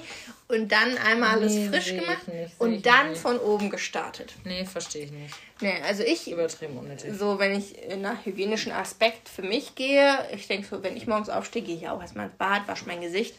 [0.46, 3.20] und dann einmal alles Nee, frisch gemacht nicht, und dann nicht.
[3.20, 4.34] von oben gestartet.
[4.44, 5.34] Nee, verstehe ich nicht.
[5.60, 7.12] Nee, also ich Übertrieben unnötig.
[7.18, 11.28] so, wenn ich nach hygienischen Aspekt für mich gehe, ich denke so, wenn ich morgens
[11.28, 13.34] aufstehe, gehe ich auch erstmal ins Bad, wasche mein Gesicht,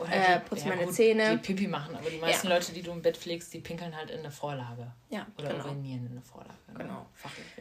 [0.00, 1.30] Oder äh, die- putze ja meine gut, Zähne.
[1.30, 2.54] Die Pipi machen, aber die meisten Ja.
[2.54, 4.92] Leute, die du im Bett pflegst, die pinkeln halt in eine Vorlage.
[5.10, 5.64] Ja, Oder genau.
[5.64, 6.54] urinieren in eine Vorlage.
[6.72, 6.78] ne?
[6.78, 7.06] Genau.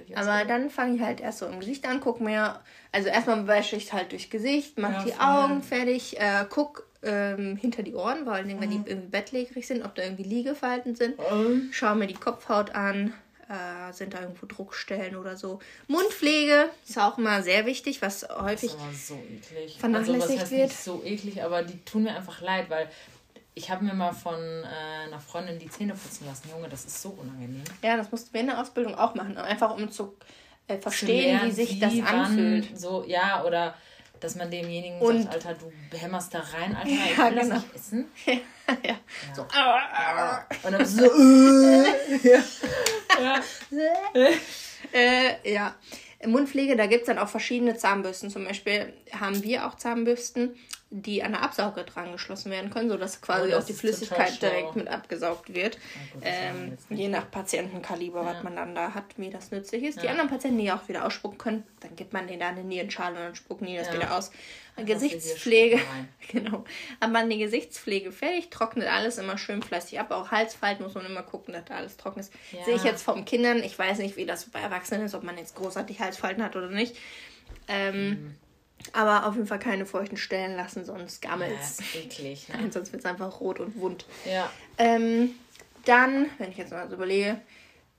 [0.06, 2.60] Jetzt Aber dann fange ich halt erst so im Gesicht an, guck mir,
[2.92, 5.14] also erstmal wäsche ich halt durchs Gesicht, mach Ja, die.
[5.20, 8.84] Augen fertig, äh, guck ähm, hinter die Ohren, vor allen Dingen, wenn Mhm.
[8.86, 11.16] die irgendwie bettlägerig sind, ob da irgendwie Liegefalten sind.
[11.32, 13.14] Ähm, Schau mir die Kopfhaut an,
[13.50, 15.60] äh, sind da irgendwo Druckstellen oder so.
[15.88, 19.78] Mundpflege ist auch immer sehr wichtig, was Das häufig ist aber so eklig.
[19.80, 20.68] vernachlässigt also, wird.
[20.70, 22.90] nicht so eklig, aber die tun mir einfach leid, weil
[23.54, 26.50] ich habe mir mal von äh, einer Freundin die Zähne putzen lassen.
[26.50, 27.64] Junge, das ist so unangenehm.
[27.82, 30.16] Ja, das mussten wir in der Ausbildung auch machen, einfach um zu
[30.68, 32.78] äh, Zu verstehen, lernen, wie sich das anfühlt.
[32.78, 33.74] So, ja, oder
[34.20, 35.56] dass man demjenigen Und- sagt, Alter,
[35.92, 37.56] du hämmerst da rein, Alter, ich Ja, will das genau.
[37.56, 38.06] nicht essen.
[38.84, 38.96] ja.
[39.36, 39.46] So.
[39.54, 40.46] Ah.
[40.64, 42.44] Und dann bist du so, äh, ja.
[43.72, 44.30] ja.
[44.94, 45.76] Äh, ja.
[46.26, 48.30] Mundpflege, da gibt es dann auch verschiedene Zahnbürsten.
[48.32, 50.56] Zum Beispiel haben wir auch Zahnbürsten
[50.90, 54.76] die an der Absauger dran geschlossen werden können, sodass quasi oh, auch die Flüssigkeit direkt
[54.78, 55.78] mit abgesaugt wird.
[56.22, 58.28] Ähm, je nach Patientenkaliber, ja.
[58.28, 59.98] was man dann da hat, wie das nützlich ist.
[59.98, 60.04] Ja.
[60.04, 63.16] Die anderen Patienten, die auch wieder ausspucken können, dann gibt man denen da eine Nierenschale
[63.16, 63.96] und dann spucken die das ja.
[63.96, 64.32] wieder aus.
[64.78, 65.80] Gesichtspflege,
[66.32, 66.64] genau.
[67.00, 70.12] Aber die Gesichtspflege fertig, trocknet alles immer schön fleißig ab.
[70.12, 72.32] Auch Halsfalten muss man immer gucken, dass da alles trocken ist.
[72.66, 75.38] Sehe ich jetzt vom Kindern, ich weiß nicht, wie das bei Erwachsenen ist, ob man
[75.38, 76.96] jetzt großartig Halsfalten hat oder nicht.
[77.68, 78.36] Ähm, mhm.
[78.94, 81.80] Aber auf jeden Fall keine feuchten Stellen lassen, sonst gammelt es.
[81.94, 82.48] Ja, eklig.
[82.54, 82.62] Ne?
[82.62, 84.06] Nein, sonst wird es einfach rot und wund.
[84.26, 84.50] Ja.
[84.78, 85.32] Ähm,
[85.86, 87.40] dann, wenn ich jetzt mal so überlege,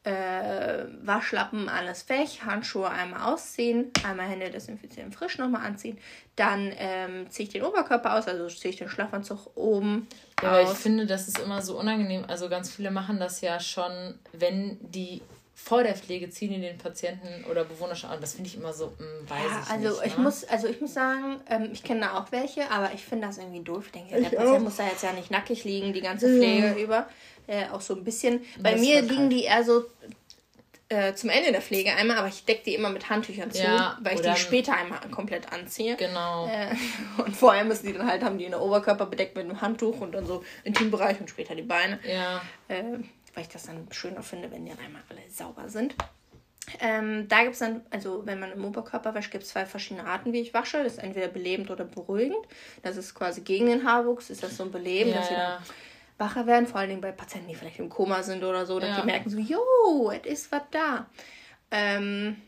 [0.05, 5.99] äh, Waschlappen, alles weg, Handschuhe einmal ausziehen, einmal Hände desinfizieren, frisch nochmal anziehen.
[6.37, 10.07] Dann ähm, ziehe ich den Oberkörper aus, also ziehe ich den Schlafanzug oben
[10.43, 10.59] ja, aus.
[10.59, 12.25] Aber ich finde, das ist immer so unangenehm.
[12.27, 15.21] Also ganz viele machen das ja schon, wenn die
[15.61, 18.21] vor der Pflege ziehen die den Patienten oder Bewohner schon an.
[18.21, 20.07] Das finde ich immer so, mh, hm, weiß ja, ich also nicht.
[20.07, 20.23] Ich ne?
[20.23, 23.39] muss, also ich muss sagen, ähm, ich kenne da auch welche, aber ich finde das
[23.39, 23.87] irgendwie doof.
[23.87, 24.61] Ich denke, der Patient auch.
[24.61, 26.79] muss da jetzt ja nicht nackig liegen, die ganze Pflege mhm.
[26.79, 27.09] über.
[27.49, 28.41] Äh, auch so ein bisschen.
[28.61, 29.85] Bei das mir liegen die eher so
[30.91, 33.99] äh, zum Ende der Pflege einmal, aber ich decke die immer mit Handtüchern zu, ja,
[34.01, 35.97] weil ich die später einmal komplett anziehe.
[35.97, 36.47] Genau.
[36.47, 36.69] Äh,
[37.23, 40.01] und vorher müssen die dann halt, haben die in der Oberkörper bedeckt mit einem Handtuch
[40.01, 41.99] und dann so Intimbereich und später die Beine.
[42.09, 42.41] Ja.
[43.39, 45.95] Weil ich das dann schöner finde, wenn die dann einmal alle sauber sind.
[46.81, 50.09] Ähm, da gibt es dann, also wenn man im Oberkörper wäscht, gibt es zwei verschiedene
[50.09, 50.83] Arten, wie ich wasche.
[50.83, 52.45] Das ist entweder belebend oder beruhigend.
[52.83, 55.63] Das ist quasi gegen den Haarwuchs, ist das so ein Beleben, ja, dass sie dann
[56.19, 58.91] wacher werden, vor allen Dingen bei Patienten, die vielleicht im Koma sind oder so, dass
[58.91, 59.01] ja.
[59.03, 61.07] die merken so, jo, es ist was da.
[61.71, 62.43] Ähm,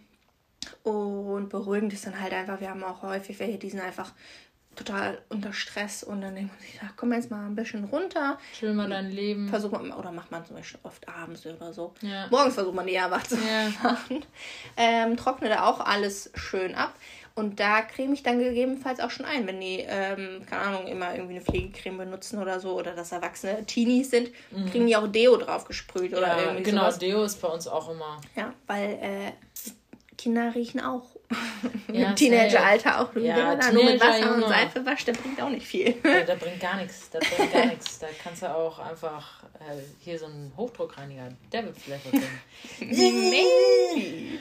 [0.83, 4.13] und beruhigend ist dann halt einfach, wir haben auch häufig welche, die sind einfach
[4.85, 8.39] total unter Stress und dann denkt man sich, ach, komm jetzt mal ein bisschen runter.
[8.59, 9.49] Chill mal dein Leben.
[9.49, 11.95] Versucht man, oder macht man zum Beispiel oft abends oder so.
[12.01, 12.29] Ja.
[12.31, 13.69] Morgens versucht man eher wach zu ja.
[13.83, 14.25] machen.
[14.77, 16.95] Ähm, trocknet da auch alles schön ab.
[17.35, 21.15] Und da creme ich dann gegebenenfalls auch schon ein, wenn die, ähm, keine Ahnung, immer
[21.15, 24.71] irgendwie eine Pflegecreme benutzen oder so oder dass Erwachsene Teenies sind, mhm.
[24.71, 26.99] kriegen die auch Deo drauf gesprüht oder ja, irgendwie Genau, sowas.
[26.99, 28.21] Deo ist bei uns auch immer.
[28.35, 29.33] Ja, weil äh,
[30.17, 31.20] Kinder riechen auch.
[31.93, 33.15] Ja, Im Teenageralter auch.
[33.17, 34.45] Ja, wenn man nur mit Wasser Junge.
[34.45, 35.97] und Seife wascht, der bringt auch nicht viel.
[36.05, 37.11] Ja, der bringt gar nichts.
[37.11, 37.99] Der bringt gar nichts.
[37.99, 42.21] Da kannst du auch einfach äh, hier so einen Hochdruckreiniger, der wird vielleicht was
[42.79, 43.33] bringen.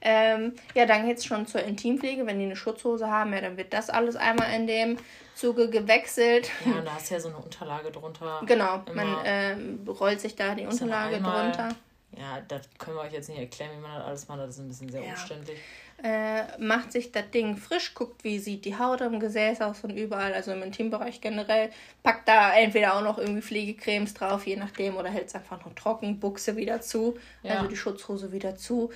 [0.00, 2.26] ähm, ja, dann geht es schon zur Intimpflege.
[2.26, 4.96] Wenn die eine Schutzhose haben, ja, dann wird das alles einmal in dem
[5.34, 6.50] Zuge gewechselt.
[6.64, 8.40] Ja, und da hast du ja so eine Unterlage drunter.
[8.46, 11.68] Genau, man äh, rollt sich da die Unterlage drunter.
[12.16, 14.40] Ja, das können wir euch jetzt nicht erklären, wie man das alles macht.
[14.40, 15.10] Das ist ein bisschen sehr ja.
[15.10, 15.58] umständlich.
[16.02, 19.96] Äh, macht sich das Ding frisch, guckt, wie sieht die Haut am Gesäß aus und
[19.96, 21.70] überall, also im Intimbereich generell.
[22.02, 25.74] Packt da entweder auch noch irgendwie Pflegecremes drauf, je nachdem, oder hält es einfach nur
[25.74, 27.54] trocken, Buchse wieder zu, ja.
[27.54, 28.90] also die Schutzhose wieder zu.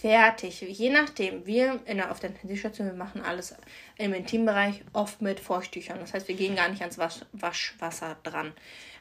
[0.00, 0.62] Fertig.
[0.62, 1.46] Je nachdem.
[1.46, 3.54] Wir in der, auf der Intensivstation, wir machen alles
[3.98, 5.98] im Intimbereich oft mit Feuchttüchern.
[6.00, 8.52] Das heißt, wir gehen gar nicht ans Wasch, Waschwasser dran.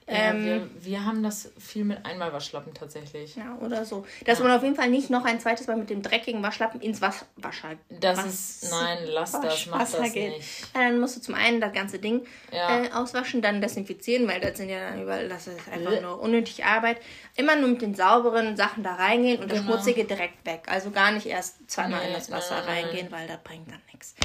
[0.07, 3.35] Ähm, wir, wir haben das viel mit Einmalwaschlappen tatsächlich.
[3.35, 4.05] Ja, oder so.
[4.25, 4.45] Dass ja.
[4.45, 7.25] man auf jeden Fall nicht noch ein zweites Mal mit dem dreckigen Waschlappen ins Was
[7.37, 7.75] Wasser.
[7.89, 8.71] Das Was ist.
[8.71, 10.37] Nein, lass das, mach Wasser das geht.
[10.37, 10.61] nicht.
[10.75, 14.57] Ja, dann musst du zum einen das ganze Ding äh, auswaschen, dann desinfizieren, weil das
[14.57, 16.97] sind ja dann überall, das ist einfach nur unnötig Arbeit.
[17.35, 19.61] Immer nur mit den sauberen Sachen da reingehen und genau.
[19.61, 20.63] das Schmutzige direkt weg.
[20.67, 23.81] Also gar nicht erst zweimal nee, in das Wasser nein, reingehen, weil das bringt dann
[23.91, 24.15] nichts.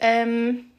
[0.00, 0.70] Ähm,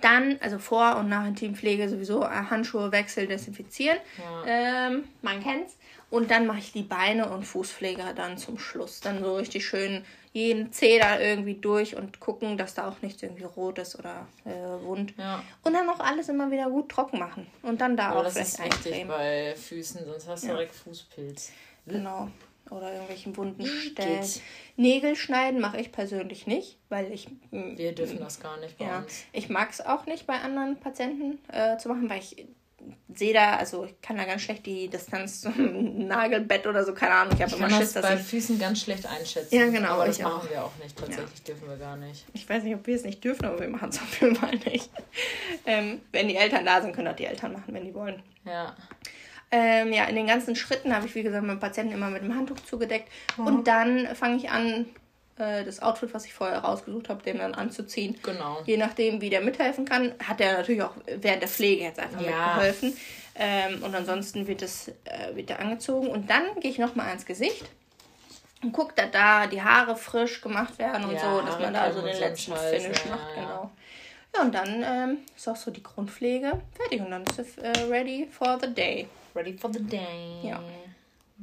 [0.00, 3.98] dann, also vor und nach Intimpflege sowieso äh, Handschuhe wechseln, desinfizieren.
[4.18, 4.88] Ja.
[4.88, 5.76] Ähm, man kennt's.
[6.08, 9.00] Und dann mache ich die Beine und Fußpflege dann zum Schluss.
[9.00, 13.22] Dann so richtig schön jeden Zeh da irgendwie durch und gucken, dass da auch nichts
[13.22, 15.14] irgendwie rot ist oder äh, wund.
[15.18, 15.42] Ja.
[15.64, 17.46] Und dann auch alles immer wieder gut trocken machen.
[17.62, 20.74] Und dann da ja, auch das vielleicht ist wichtig bei Füßen, sonst hast du direkt
[20.74, 21.52] Fußpilz.
[21.86, 22.28] Genau
[22.70, 24.20] oder irgendwelchen wunden Stellen.
[24.20, 24.42] Geht.
[24.76, 27.28] Nägel schneiden mache ich persönlich nicht, weil ich.
[27.50, 29.24] Mm, Wir dürfen das gar nicht bei ja, uns.
[29.32, 32.46] Ich mag es auch nicht bei anderen Patienten äh, zu machen, weil ich
[33.12, 37.14] sehe da, also ich kann da ganz schlecht die Distanz zum Nagelbett oder so, keine
[37.14, 37.34] Ahnung.
[37.34, 39.54] Ich habe immer Schiss, das bei Füßen ganz schlecht einschätzen.
[39.54, 39.94] Ja, genau.
[39.94, 40.50] Aber das machen auch.
[40.50, 40.96] wir auch nicht.
[40.96, 41.44] Tatsächlich ja.
[41.46, 42.26] dürfen wir gar nicht.
[42.34, 44.56] Ich weiß nicht, ob wir es nicht dürfen, aber wir machen es auf jeden Fall
[44.56, 44.90] nicht.
[45.66, 48.22] ähm, wenn die Eltern da sind, können auch die Eltern machen, wenn die wollen.
[48.44, 48.76] Ja.
[49.56, 52.34] Ähm, ja, in den ganzen Schritten habe ich, wie gesagt, meinen Patienten immer mit dem
[52.34, 53.08] Handtuch zugedeckt.
[53.38, 53.46] Mhm.
[53.46, 54.86] Und dann fange ich an,
[55.38, 58.16] äh, das Outfit, was ich vorher rausgesucht habe, dem dann anzuziehen.
[58.22, 58.58] Genau.
[58.66, 62.20] Je nachdem, wie der mithelfen kann, hat er natürlich auch während der Pflege jetzt einfach
[62.20, 62.56] ja.
[62.56, 62.96] mitgeholfen.
[63.34, 66.08] Ähm, und ansonsten wird es äh, wird er angezogen.
[66.08, 67.64] Und dann gehe ich nochmal ans Gesicht
[68.62, 71.92] und gucke, dass da die Haare frisch gemacht werden und ja, so, dass man da
[71.92, 73.34] so den letzten Scheiß, Finish ja, macht.
[73.34, 73.70] Genau.
[74.34, 77.72] Ja, und dann ähm, ist auch so die Grundpflege fertig und dann ist es äh,
[77.90, 79.06] ready for the day.
[79.36, 80.40] Ready for the day.
[80.42, 80.60] Ja.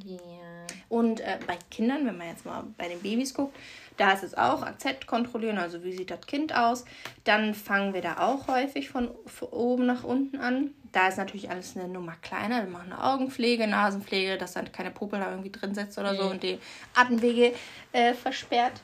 [0.04, 0.66] Yeah.
[0.88, 3.56] Und äh, bei Kindern, wenn man jetzt mal bei den Babys guckt,
[3.96, 6.84] da ist es auch AZ kontrollieren, also wie sieht das Kind aus.
[7.22, 10.74] Dann fangen wir da auch häufig von, von oben nach unten an.
[10.90, 12.64] Da ist natürlich alles eine Nummer kleiner.
[12.64, 16.30] Wir machen eine Augenpflege, Nasenpflege, dass dann keine Popel da irgendwie drin sitzt oder so
[16.30, 16.58] und die
[16.94, 17.54] Atemwege
[17.92, 18.80] äh, versperrt.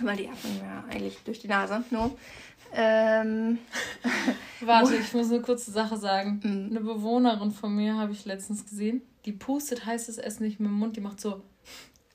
[0.00, 2.16] Weil die atmen ja eigentlich durch die Nase nur.
[2.72, 3.58] Ähm,
[4.60, 6.40] Warte, ich muss eine kurze Sache sagen.
[6.42, 6.70] Mhm.
[6.70, 9.02] Eine Bewohnerin von mir habe ich letztens gesehen.
[9.24, 11.42] Die pustet heißes Essen nicht mit dem Mund, die macht so.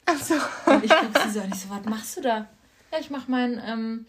[0.06, 0.36] Ach so.
[0.72, 2.48] Und ich gucke sie so an, ich so, was machst du da?
[2.92, 4.06] Ja, ich mach mein ähm,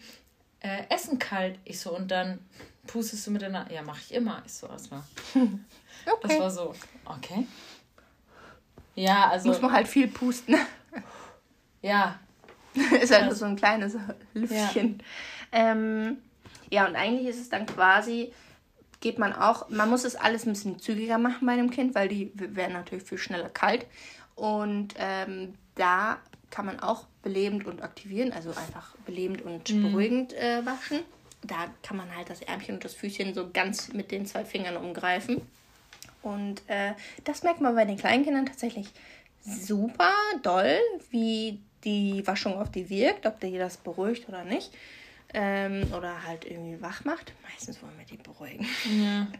[0.59, 1.57] äh, Essen kalt.
[1.65, 2.39] Ich so, und dann
[2.87, 3.73] pustest du mit der Nase.
[3.73, 4.41] Ja, mach ich immer.
[4.45, 5.01] Ich so, erstmal.
[6.05, 6.39] Das Okay.
[6.39, 7.47] war so, okay.
[8.93, 9.47] Ja, also.
[9.47, 10.55] Muss man halt viel pusten.
[11.81, 12.19] Ja,
[12.75, 13.33] ist halt Ja.
[13.33, 13.95] so ein kleines
[14.35, 14.99] Lüftchen.
[15.51, 15.71] Ja.
[15.71, 16.17] Ähm,
[16.75, 18.33] ja, und eigentlich ist es dann quasi,
[18.99, 22.09] geht man auch, man muss es alles ein bisschen zügiger machen bei einem Kind, weil
[22.09, 23.85] die werden natürlich viel schneller kalt.
[24.35, 26.17] Und ähm, da
[26.49, 30.99] kann man auch belebend und aktivieren, also einfach belebend und beruhigend äh, waschen.
[31.43, 34.75] Da kann man halt das Ärmchen und das Füßchen so ganz mit den zwei Fingern
[34.75, 35.41] umgreifen.
[36.23, 36.91] Und äh,
[37.23, 38.89] das merkt man bei den Kleinkindern tatsächlich
[39.45, 40.11] super
[40.43, 40.77] doll,
[41.09, 44.71] wie die Waschung auf die wirkt, ob die das beruhigt oder nicht.
[45.37, 47.33] Ähm, oder halt irgendwie wach macht.
[47.43, 48.65] Meistens wollen wir die beruhigen.
[48.85, 49.27] ja.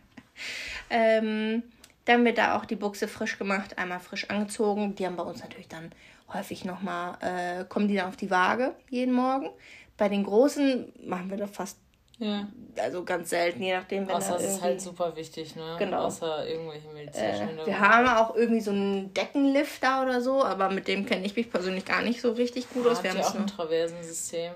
[0.90, 1.64] Ähm,
[2.04, 4.96] dann wird da auch die Buchse frisch gemacht, einmal frisch angezogen.
[4.96, 5.92] Die haben bei uns natürlich dann
[6.34, 9.50] häufig nochmal, äh, kommen die dann auf die Waage jeden Morgen.
[9.98, 11.78] Bei den Großen machen wir das fast,
[12.18, 12.48] ja.
[12.78, 15.76] also ganz selten, je nachdem, wenn Außer es ist halt super wichtig, ne?
[15.80, 16.04] Genau.
[16.04, 20.88] Außer irgendwelche medizinischen Äh, wir haben auch irgendwie so einen Deckenlifter oder so, aber mit
[20.88, 22.98] dem kenne ich mich persönlich gar nicht so richtig gut aus.
[22.98, 23.48] Habt Wir ihr haben auch ein.
[23.48, 24.52] Traversensystem?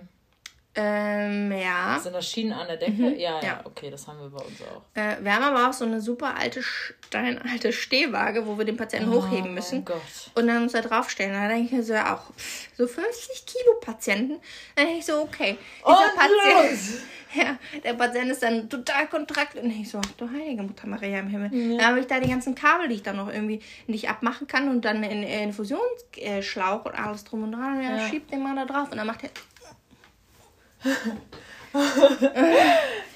[0.75, 1.99] Ähm, ja.
[1.99, 3.15] Sind das Schienen an der Decke?
[3.15, 3.61] Ja, ja, ja.
[3.63, 4.83] okay, das haben wir bei uns auch.
[4.93, 9.11] Äh, wir haben aber auch so eine super alte, steinalte Stehwaage, wo wir den Patienten
[9.11, 9.79] hochheben müssen.
[9.79, 10.01] Oh Gott.
[10.35, 11.33] Und dann uns da draufstellen.
[11.33, 14.39] Da denke ich mir so, ja auch pff, so 50 Kilo Patienten.
[14.75, 15.57] Dann denke ich so, okay.
[15.85, 17.01] Dieser Und Patient, los!
[17.35, 19.55] ja, der Patient ist dann total kontrakt.
[19.55, 21.77] Und ich so, ach du heilige Mutter Maria im Himmel.
[21.77, 24.69] Dann habe ich da die ganzen Kabel, die ich dann noch irgendwie nicht abmachen kann.
[24.69, 27.77] Und dann in in Infusionsschlauch und alles drum und dran.
[27.77, 28.07] Und ja, Ja.
[28.07, 28.91] schiebt den mal da drauf.
[28.91, 29.29] Und dann macht er.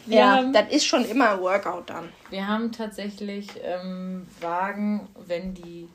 [0.06, 2.10] Ja, haben- das ist schon immer ein Workout dann.
[2.30, 5.88] Wir haben tatsächlich ähm, Wagen, wenn die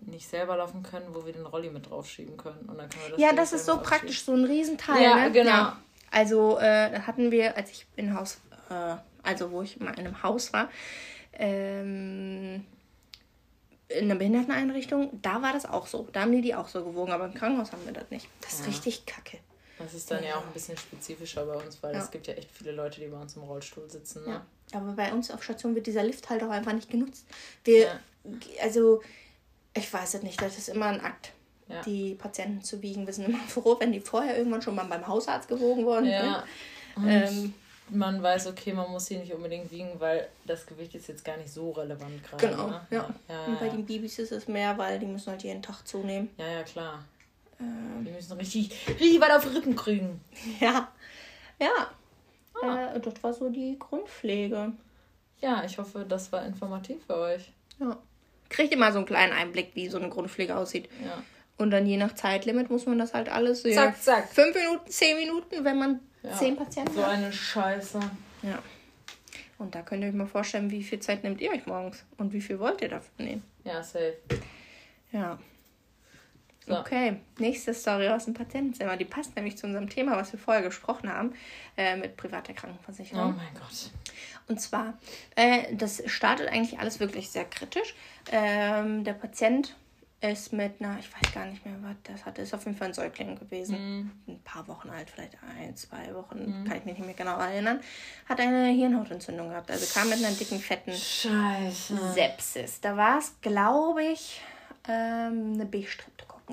[0.00, 2.58] nicht selber laufen können, wo wir den Rolli mit draufschieben können.
[2.68, 5.00] Und dann können wir das Ja, das ist so praktisch, so ein Riesenteil.
[5.02, 5.32] Ja, ne?
[5.32, 5.68] genau.
[6.10, 8.38] Also äh, da hatten wir, als ich in Haus,
[8.70, 10.68] äh, also wo ich mal in einem Haus war,
[11.32, 12.64] ähm,
[13.88, 16.08] in einer Behinderteneinrichtung, da war das auch so.
[16.12, 18.28] Da haben die die auch so gewogen, aber im Krankenhaus haben wir das nicht.
[18.40, 18.66] Das ist Ja.
[18.66, 19.38] richtig kacke.
[19.78, 22.00] Das ist dann ja auch ein bisschen spezifischer bei uns, weil Ja.
[22.02, 24.24] es gibt ja echt viele Leute, die bei uns im Rollstuhl sitzen.
[24.24, 24.40] Ne?
[24.72, 24.78] Ja.
[24.78, 27.26] Aber bei uns auf Station wird dieser Lift halt auch einfach nicht genutzt.
[27.64, 28.00] Wir, Ja.
[28.62, 29.02] also,
[29.74, 31.32] ich weiß es nicht, das ist immer ein Akt.
[31.68, 31.80] Ja.
[31.82, 33.06] Die Patienten zu wiegen.
[33.06, 36.06] Wir sind immer froh, wenn die vorher irgendwann schon mal beim Hausarzt gewogen wurden.
[36.06, 36.44] Ja.
[36.96, 37.54] Und Ähm,
[37.90, 41.36] man weiß, okay, man muss sie nicht unbedingt wiegen, weil das Gewicht ist jetzt gar
[41.36, 42.48] nicht so relevant gerade.
[42.48, 42.86] Genau, Ne?
[42.90, 43.08] ja.
[43.28, 45.82] Ja, Und bei ja, den Babys ist es mehr, weil die müssen halt jeden Tag
[45.86, 46.30] zunehmen.
[46.38, 47.04] ja, ja, klar.
[47.60, 50.20] Ähm, Die müssen richtig, richtig weit auf Rücken kriegen.
[50.60, 50.88] ja.
[51.60, 51.90] Ja.
[52.62, 52.94] Ah.
[52.94, 54.72] Äh, das war so die Grundpflege.
[55.40, 57.52] Ja, ich hoffe, das war informativ für euch.
[57.78, 57.96] Ja.
[58.48, 60.88] Kriegt immer so einen kleinen Einblick, wie so eine Grundpflege aussieht.
[61.04, 61.22] Ja.
[61.56, 63.74] Und dann je nach Zeitlimit muss man das halt alles sehen.
[63.74, 64.28] Zack, zack.
[64.28, 66.32] Fünf Minuten, zehn Minuten, wenn man Ja.
[66.32, 67.10] zehn Patienten So hat.
[67.12, 68.00] eine Scheiße.
[68.42, 68.58] Ja.
[69.58, 72.32] Und da könnt ihr euch mal vorstellen, wie viel Zeit nehmt ihr euch morgens und
[72.32, 73.44] wie viel wollt ihr dafür nehmen.
[73.62, 74.16] Ja, safe.
[75.12, 75.38] Ja.
[76.66, 76.78] So.
[76.78, 78.96] Okay, nächste Story aus dem Patientenzimmer.
[78.96, 81.34] Die passt nämlich zu unserem Thema, was wir vorher gesprochen haben,
[81.76, 83.36] äh, mit privater Oh Krankenversicherung.
[83.36, 83.90] mein Gott.
[84.48, 84.94] Und zwar,
[85.36, 87.94] äh, das startet eigentlich alles wirklich sehr kritisch.
[88.32, 89.76] Ähm, der Patient
[90.22, 92.88] ist mit einer, ich weiß gar nicht mehr, was das hatte, ist auf jeden Fall
[92.88, 94.10] ein Säugling gewesen.
[94.26, 97.80] Ein paar Wochen alt, vielleicht ein, zwei Wochen, kann ich mich nicht mehr genau erinnern.
[98.26, 102.12] Hat eine Hirnhautentzündung gehabt, also kam mit einer dicken, fetten Scheiße.
[102.14, 102.80] Sepsis.
[102.80, 104.40] Da war es, glaube ich,
[104.88, 105.66] ähm, eine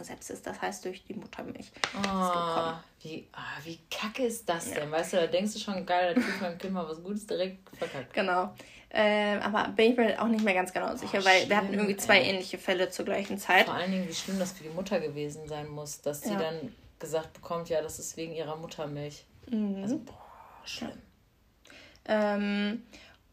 [0.02, 1.72] B-Streptokokken-Sepsis, das heißt durch die Muttermilch.
[1.96, 4.92] Oh, wie, ah, wie kacke ist das denn?
[4.92, 7.76] Weißt du, da denkst du schon, geil, da tut meinem Kind mal was Gutes direkt
[7.76, 8.14] verkackt.
[8.14, 8.54] Genau.
[8.94, 11.68] Ähm, aber bin ich mir auch nicht mehr ganz genau sicher, Oh, weil wir hatten
[11.68, 12.30] schlimm, irgendwie zwei ey.
[12.30, 13.66] ähnliche Fälle zur gleichen Zeit.
[13.66, 16.40] Vor allen Dingen, wie schlimm das für die Mutter gewesen sein muss, dass sie Ja.
[16.40, 19.24] dann gesagt bekommt, ja, das ist wegen ihrer Muttermilch.
[19.50, 19.82] Mhm.
[19.82, 20.14] Also, boah,
[20.66, 20.92] schlimm.
[22.06, 22.84] Ähm,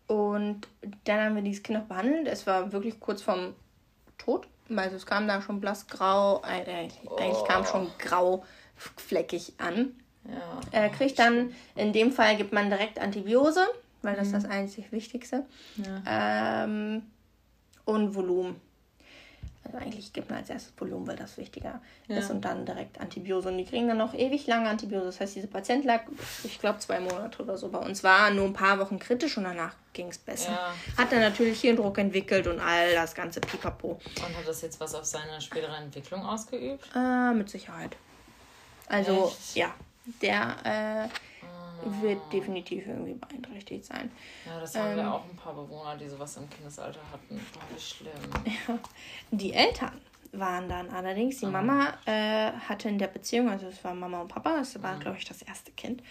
[0.06, 0.60] und
[1.04, 2.28] dann haben wir dieses Kind noch behandelt.
[2.28, 3.54] Es war wirklich kurz vorm
[4.16, 4.46] Tod.
[4.76, 9.94] Also es kam da schon blassgrau, äh, eigentlich, eigentlich kam schon graufleckig an.
[10.28, 10.60] Ja.
[10.72, 13.66] Er kriegt dann, in dem Fall gibt man direkt Antibiose,
[14.02, 14.42] weil das ist Mhm.
[14.42, 15.46] das einzig Wichtigste.
[15.76, 16.64] Ja.
[16.64, 17.02] Ähm,
[17.86, 18.60] und Volumen.
[19.68, 22.16] Also eigentlich gibt man als erstes Volumen, weil das wichtiger ja.
[22.16, 23.50] ist und dann direkt Antibiose.
[23.50, 25.06] Und die kriegen dann noch ewig lange Antibiose.
[25.06, 26.02] Das heißt, diese Patient lag,
[26.42, 28.02] ich glaube, zwei Monate oder so bei uns.
[28.02, 30.52] War nur ein paar Wochen kritisch und danach ging es besser.
[30.52, 30.74] Ja.
[30.96, 34.00] Hat dann natürlich Hirndruck entwickelt und all das ganze Pipapo.
[34.16, 36.88] Und hat das jetzt was auf seine spätere Entwicklung ausgeübt?
[36.96, 37.96] Äh, mit Sicherheit.
[38.88, 39.56] Also, Echt?
[39.56, 39.74] ja.
[40.22, 41.08] Der äh,
[41.82, 44.10] wird definitiv irgendwie beeinträchtigt sein.
[44.46, 47.40] Ja, das haben ähm, wir auch ein paar Bewohner, die sowas im Kindesalter hatten.
[47.52, 48.12] Boah, wie schlimm.
[48.68, 48.78] Ja.
[49.30, 50.00] Die Eltern
[50.32, 51.52] waren dann allerdings, die mhm.
[51.52, 55.00] Mama äh, hatte in der Beziehung, also es war Mama und Papa, das war, mhm.
[55.00, 56.02] glaube ich, das erste Kind,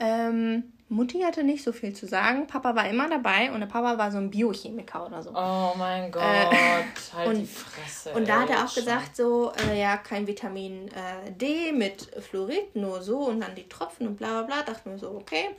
[0.00, 2.46] ähm, Mutti hatte nicht so viel zu sagen.
[2.46, 5.30] Papa war immer dabei und der Papa war so ein Biochemiker oder so.
[5.30, 8.12] Oh mein äh, Gott, äh, halt und, die Fresse.
[8.12, 12.74] Und da hat er auch gesagt, so, äh, ja, kein Vitamin äh, D mit Fluorid,
[12.74, 14.62] nur so und dann die Tropfen und bla bla bla.
[14.62, 15.50] Dachte mir so, okay,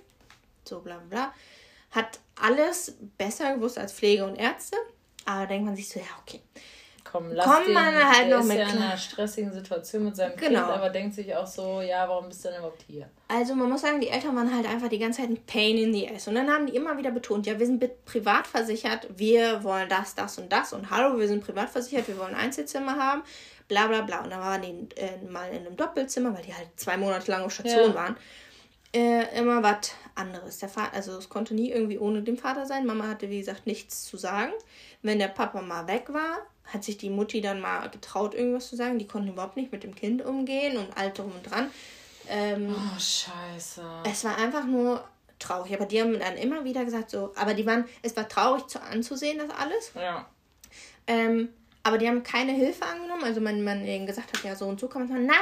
[0.65, 1.33] so bla bla.
[1.91, 4.75] Hat alles besser gewusst als Pflege und Ärzte.
[5.25, 6.41] Aber denkt man sich so, ja, okay
[7.11, 10.15] komm, lass Kommt den, man halt noch ist mit ja in einer stressigen Situation mit
[10.15, 10.61] seinem genau.
[10.61, 13.09] Kind, aber denkt sich auch so, ja, warum bist du denn überhaupt hier?
[13.27, 15.93] Also man muss sagen, die Eltern waren halt einfach die ganze Zeit ein Pain in
[15.93, 16.27] the ass.
[16.27, 20.15] Und dann haben die immer wieder betont, ja, wir sind privat versichert, wir wollen das,
[20.15, 20.73] das und das.
[20.73, 23.23] Und hallo, wir sind privat versichert, wir wollen Einzelzimmer haben,
[23.67, 24.23] bla bla bla.
[24.23, 27.43] Und dann waren die äh, mal in einem Doppelzimmer, weil die halt zwei Monate lang
[27.43, 27.95] auf Station ja.
[27.95, 28.15] waren.
[28.93, 30.59] Äh, immer was anderes.
[30.59, 32.85] Der Vater, also es konnte nie irgendwie ohne den Vater sein.
[32.85, 34.51] Mama hatte, wie gesagt, nichts zu sagen.
[35.01, 38.75] Wenn der Papa mal weg war, hat sich die Mutti dann mal getraut, irgendwas zu
[38.75, 38.99] sagen.
[38.99, 41.69] Die konnten überhaupt nicht mit dem Kind umgehen und all drum und dran.
[42.29, 43.83] Ähm, oh, scheiße.
[44.09, 45.03] Es war einfach nur
[45.39, 45.73] traurig.
[45.73, 48.81] Aber die haben dann immer wieder gesagt, so, aber die waren, es war traurig zu,
[48.81, 49.91] anzusehen, das alles.
[49.95, 50.27] Ja.
[51.07, 51.49] Ähm,
[51.83, 53.23] aber die haben keine Hilfe angenommen.
[53.23, 55.37] Also wenn man ihnen gesagt hat, ja, so und so kann man sagen, nein,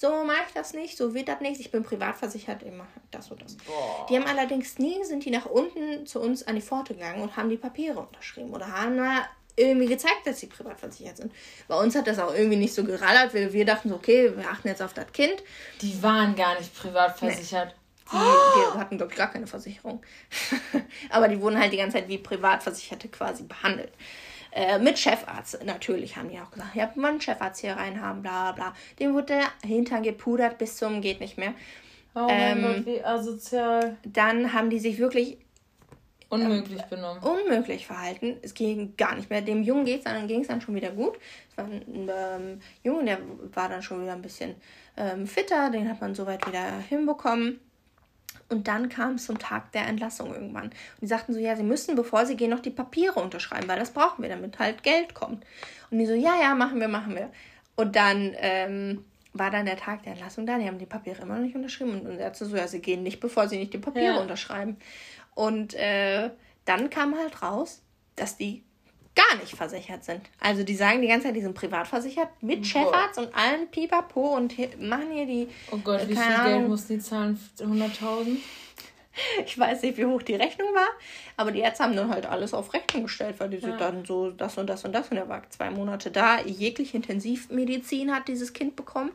[0.00, 1.60] so mache ich das nicht, so wird das nicht.
[1.60, 3.56] Ich bin privat versichert, ich mache das und das.
[3.56, 4.06] Boah.
[4.08, 7.36] Die haben allerdings nie, sind die nach unten zu uns an die Pforte gegangen und
[7.36, 11.32] haben die Papiere unterschrieben oder haben da irgendwie gezeigt, dass sie privat versichert sind.
[11.66, 14.48] Bei uns hat das auch irgendwie nicht so gerallert, weil wir dachten so, okay, wir
[14.48, 15.42] achten jetzt auf das Kind.
[15.82, 17.74] Die waren gar nicht privat versichert.
[17.74, 17.74] Nee.
[18.12, 20.00] Die, die, hatten, glaube ich, gar keine Versicherung.
[21.10, 23.92] Aber die wurden halt die ganze Zeit wie Privatversicherte quasi behandelt.
[24.52, 26.74] Äh, mit Chefarzt, natürlich, haben die auch gesagt.
[26.74, 28.74] Ja, man einen Chefarzt hier reinhaben, bla bla.
[28.98, 31.54] Dem wurde der Hintern gepudert bis zum geht nicht mehr.
[32.14, 33.96] Oh mein ähm, Gott, wie asozial.
[34.04, 35.38] Dann haben die sich wirklich
[36.30, 37.22] Unmöglich ähm, benommen.
[37.22, 38.36] Unmöglich verhalten.
[38.42, 39.40] Es ging gar nicht mehr.
[39.40, 41.18] Dem Jungen geht's dann, ging es dann schon wieder gut.
[41.50, 43.18] Es war ein ähm, Junge, der
[43.54, 44.54] war dann schon wieder ein bisschen
[44.96, 45.70] ähm, fitter.
[45.70, 47.60] Den hat man soweit wieder hinbekommen.
[48.48, 50.64] Und dann kam es zum Tag der Entlassung irgendwann.
[50.64, 53.78] Und die sagten so, ja, sie müssen, bevor sie gehen, noch die Papiere unterschreiben, weil
[53.78, 55.44] das brauchen wir, damit halt Geld kommt.
[55.90, 57.30] Und die so, ja, ja, machen wir, machen wir.
[57.76, 60.58] Und dann ähm, war dann der Tag der Entlassung da.
[60.58, 62.00] Die haben die Papiere immer noch nicht unterschrieben.
[62.00, 64.20] Und, und er so, ja, sie gehen nicht, bevor sie nicht die Papiere ja.
[64.20, 64.76] unterschreiben.
[65.34, 66.30] Und äh,
[66.64, 67.82] dann kam halt raus,
[68.16, 68.64] dass die
[69.18, 70.20] gar nicht versichert sind.
[70.40, 74.36] Also die sagen die ganze Zeit, die sind privat versichert mit Chefarzt und allen Pipapo
[74.36, 75.48] und machen hier die.
[75.72, 77.38] Oh Gott, äh, wie viel Ahnung, Geld mussten die zahlen?
[77.58, 78.36] 100.000?
[79.44, 80.88] Ich weiß nicht, wie hoch die Rechnung war,
[81.36, 83.62] aber die Ärzte haben dann halt alles auf Rechnung gestellt, weil die ja.
[83.62, 86.40] sind dann so das und das und das und er war zwei Monate da.
[86.40, 89.10] Jegliche Intensivmedizin hat dieses Kind bekommen.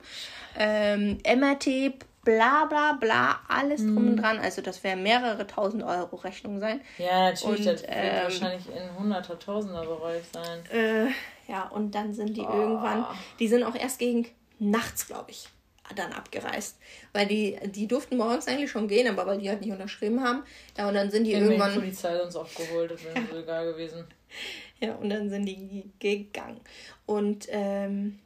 [0.57, 3.95] Ähm, MRT, bla bla bla, alles mhm.
[3.95, 4.39] drum und dran.
[4.39, 6.81] Also das wäre mehrere tausend Euro Rechnung sein.
[6.97, 10.65] Ja, natürlich, und, das wird ähm, wahrscheinlich in hunderter, tausender Bereich sein.
[10.71, 11.07] Äh,
[11.51, 12.53] ja, und dann sind die oh.
[12.53, 13.05] irgendwann,
[13.39, 14.27] die sind auch erst gegen
[14.59, 15.47] nachts, glaube ich,
[15.95, 16.79] dann abgereist.
[17.11, 20.43] Weil die, die durften morgens eigentlich schon gehen, aber weil die halt nicht unterschrieben haben.
[20.77, 21.73] Ja, und dann sind die Wenn irgendwann.
[21.73, 24.05] Die Polizei uns auch geholt, das wäre so egal gewesen.
[24.79, 26.59] Ja, und dann sind die gegangen.
[27.05, 28.19] Und ähm,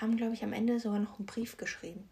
[0.00, 2.08] haben, glaube ich, am Ende sogar noch einen Brief geschrieben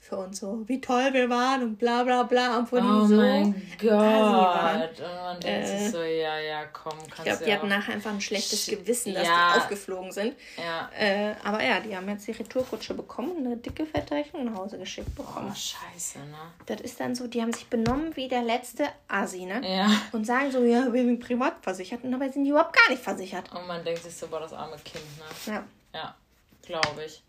[0.00, 2.58] für uns so, wie toll wir waren und bla bla bla.
[2.58, 5.00] Und von oh so mein Gott.
[5.00, 7.94] Und man denkt äh, sich so, ja, ja, komm, kannst Ich glaube, die hatten nachher
[7.94, 9.52] einfach ein schlechtes Gewissen, dass ja.
[9.52, 10.34] die aufgeflogen sind.
[10.56, 10.88] Ja.
[10.98, 14.78] Äh, aber ja, die haben jetzt die Retourkutsche bekommen und eine dicke Fettrechnung nach Hause
[14.78, 15.52] geschickt bekommen.
[15.52, 16.52] Oh, scheiße, ne?
[16.66, 19.60] Das ist dann so, die haben sich benommen wie der letzte Asi, ne?
[19.62, 19.90] Ja.
[20.12, 23.02] Und sagen so, ja, wir sind privat versichert und dabei sind die überhaupt gar nicht
[23.02, 23.52] versichert.
[23.52, 25.52] Und man denkt sich so, boah, das arme Kind, ne?
[25.52, 25.64] Ja.
[25.92, 26.14] Ja,
[26.62, 27.22] glaube ich.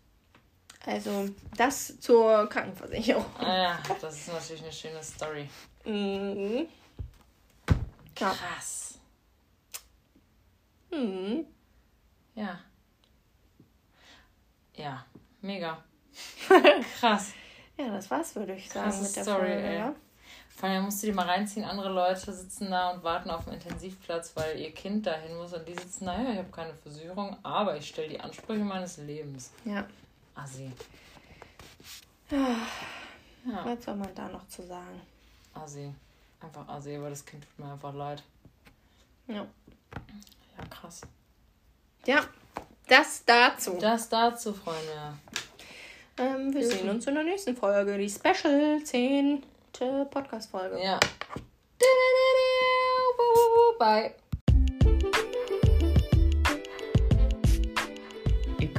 [0.86, 3.26] Also das zur Krankenversicherung.
[3.38, 5.48] Ah ja, das ist natürlich eine schöne Story.
[5.84, 6.66] Mhm.
[8.14, 8.98] Krass.
[10.90, 11.44] Mhm.
[12.34, 12.58] Ja.
[14.74, 15.04] Ja,
[15.42, 15.82] mega.
[17.00, 17.32] Krass.
[17.78, 19.66] ja, das war's, würde ich sagen, Krasse mit der Story, Folge.
[19.66, 19.92] Ey.
[20.56, 23.54] Vor allem musst du dir mal reinziehen, andere Leute sitzen da und warten auf dem
[23.54, 27.76] Intensivplatz, weil ihr Kind dahin muss und die sitzen, naja, ich habe keine Versicherung, aber
[27.76, 29.52] ich stelle die Ansprüche meines Lebens.
[29.64, 29.86] Ja.
[30.34, 30.70] Assi.
[32.30, 33.64] Ja.
[33.64, 35.00] Was soll man da noch zu sagen?
[35.54, 35.92] Assi.
[36.40, 38.22] Einfach Assi, aber das Kind tut mir einfach leid.
[39.26, 39.46] Ja.
[40.58, 41.02] Ja, krass.
[42.06, 42.24] Ja,
[42.88, 43.76] Das dazu.
[43.80, 45.14] Das dazu, Freunde.
[46.18, 49.42] Ähm, wir sehen uns in der nächsten Folge, die Special 10.
[50.10, 50.82] Podcast-Folge.
[50.82, 50.98] Ja.
[53.78, 54.14] Bye.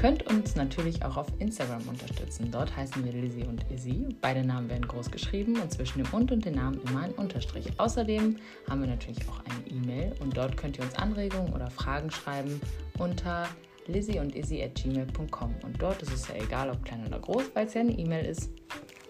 [0.02, 2.50] Könnt uns natürlich auch auf Instagram unterstützen.
[2.50, 4.08] Dort heißen wir Lizzie und Izzy.
[4.20, 7.68] Beide Namen werden groß geschrieben und zwischen dem und und dem Namen immer ein Unterstrich.
[7.78, 8.36] Außerdem
[8.68, 12.60] haben wir natürlich auch eine E-Mail und dort könnt ihr uns Anregungen oder Fragen schreiben
[12.98, 13.48] unter
[13.86, 15.54] lizzie und izzy at gmail.com.
[15.62, 18.26] Und dort ist es ja egal, ob klein oder groß, weil es ja eine E-Mail
[18.26, 18.50] ist.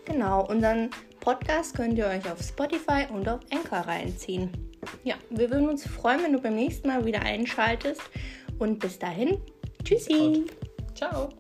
[0.04, 0.89] Genau, unseren
[1.22, 4.50] Podcast könnt ihr euch auf Spotify und auf Anchor reinziehen.
[5.06, 8.02] Ja, wir würden uns freuen, wenn du beim nächsten Mal wieder einschaltest.
[8.60, 9.38] Und bis dahin,
[9.86, 10.44] tschüssi.
[11.02, 11.34] Ciao.